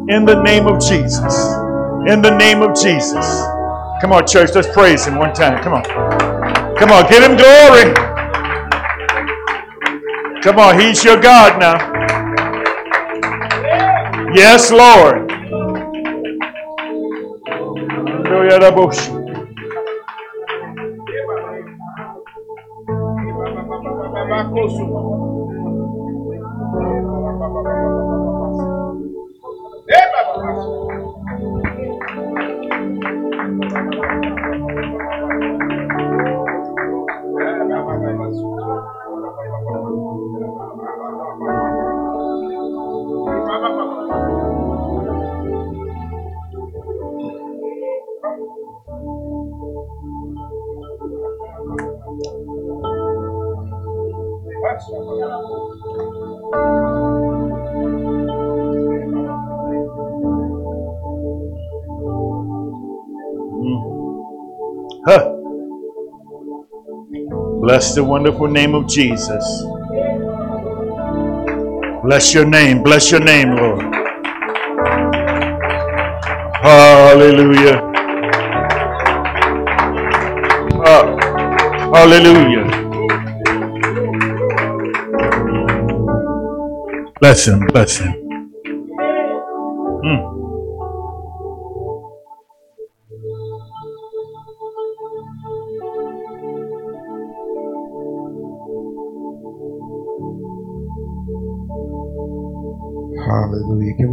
[0.09, 1.35] In the name of Jesus.
[2.07, 3.27] In the name of Jesus.
[4.01, 5.63] Come on, church, let's praise him one time.
[5.65, 5.85] Come on.
[6.77, 7.95] Come on, give him glory.
[10.43, 12.03] Come on, he's your God now.
[14.35, 15.31] Yes, Lord.
[24.71, 25.12] Huh.
[67.83, 69.45] Bless the wonderful name of Jesus.
[72.05, 72.81] Bless your name.
[72.81, 73.83] Bless your name, Lord.
[76.63, 77.83] Hallelujah.
[80.87, 81.05] Uh,
[81.93, 82.71] hallelujah.
[87.19, 87.67] Bless him.
[87.67, 88.22] Bless him.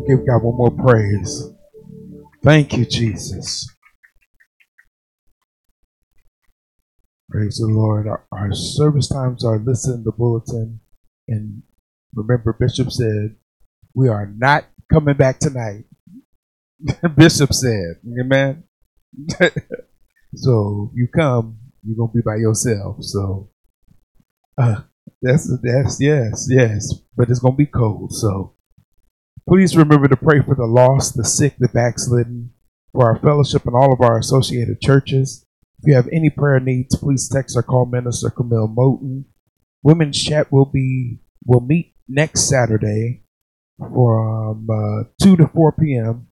[0.10, 1.52] Give God one more praise?
[2.44, 3.69] Thank you, Jesus.
[7.30, 8.07] Praise the Lord.
[8.07, 10.80] Our, service times are listed in the bulletin.
[11.27, 11.61] And
[12.15, 13.36] remember, Bishop said,
[13.94, 15.84] We are not coming back tonight.
[17.15, 18.64] Bishop said, Amen.
[20.36, 22.98] so you come, you're gonna be by yourself.
[23.02, 23.52] So
[24.57, 24.81] uh,
[25.22, 26.94] that's that's yes, yes.
[27.15, 28.14] But it's gonna be cold.
[28.14, 28.56] So
[29.49, 32.51] Please remember to pray for the lost, the sick, the backslidden,
[32.91, 35.43] for our fellowship and all of our associated churches.
[35.80, 39.23] If you have any prayer needs, please text or call Minister Camille Moten.
[39.81, 43.23] Women's chat will be will meet next Saturday
[43.80, 46.27] from uh, two to four p.m.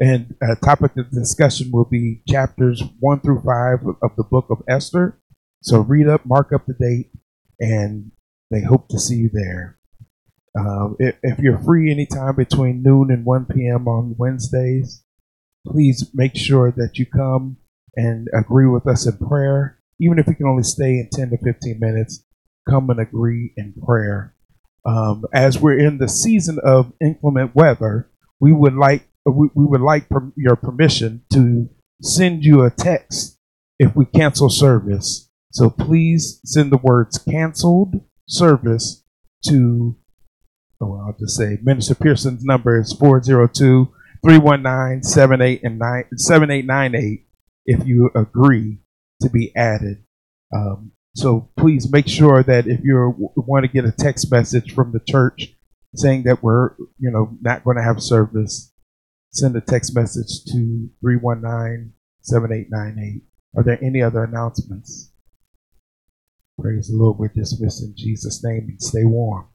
[0.00, 4.62] And a topic of discussion will be chapters one through five of the book of
[4.66, 5.20] Esther.
[5.60, 7.10] So read up, mark up the date,
[7.60, 8.12] and
[8.50, 9.78] they hope to see you there.
[10.58, 13.88] Um, if, if you're free anytime between noon and 1 p.m.
[13.88, 15.02] on Wednesdays,
[15.66, 17.56] please make sure that you come
[17.96, 19.78] and agree with us in prayer.
[20.00, 22.24] Even if you can only stay in 10 to 15 minutes,
[22.68, 24.34] come and agree in prayer.
[24.84, 28.10] Um, as we're in the season of inclement weather,
[28.40, 31.70] we would like we, we would like per, your permission to
[32.02, 33.38] send you a text
[33.78, 35.30] if we cancel service.
[35.52, 39.04] So please send the words canceled service
[39.46, 39.96] to
[40.82, 43.88] so I'll just say Minister Pearson's number is 402
[44.24, 47.26] 319 7898
[47.66, 48.80] if you agree
[49.20, 50.02] to be added.
[50.52, 54.90] Um, so please make sure that if you want to get a text message from
[54.90, 55.54] the church
[55.94, 58.72] saying that we're, you know, not going to have service,
[59.30, 61.92] send a text message to 319
[62.22, 63.22] 7898.
[63.56, 65.12] Are there any other announcements?
[66.60, 67.18] Praise the Lord.
[67.18, 69.46] We're dismissed in Jesus' name and stay warm.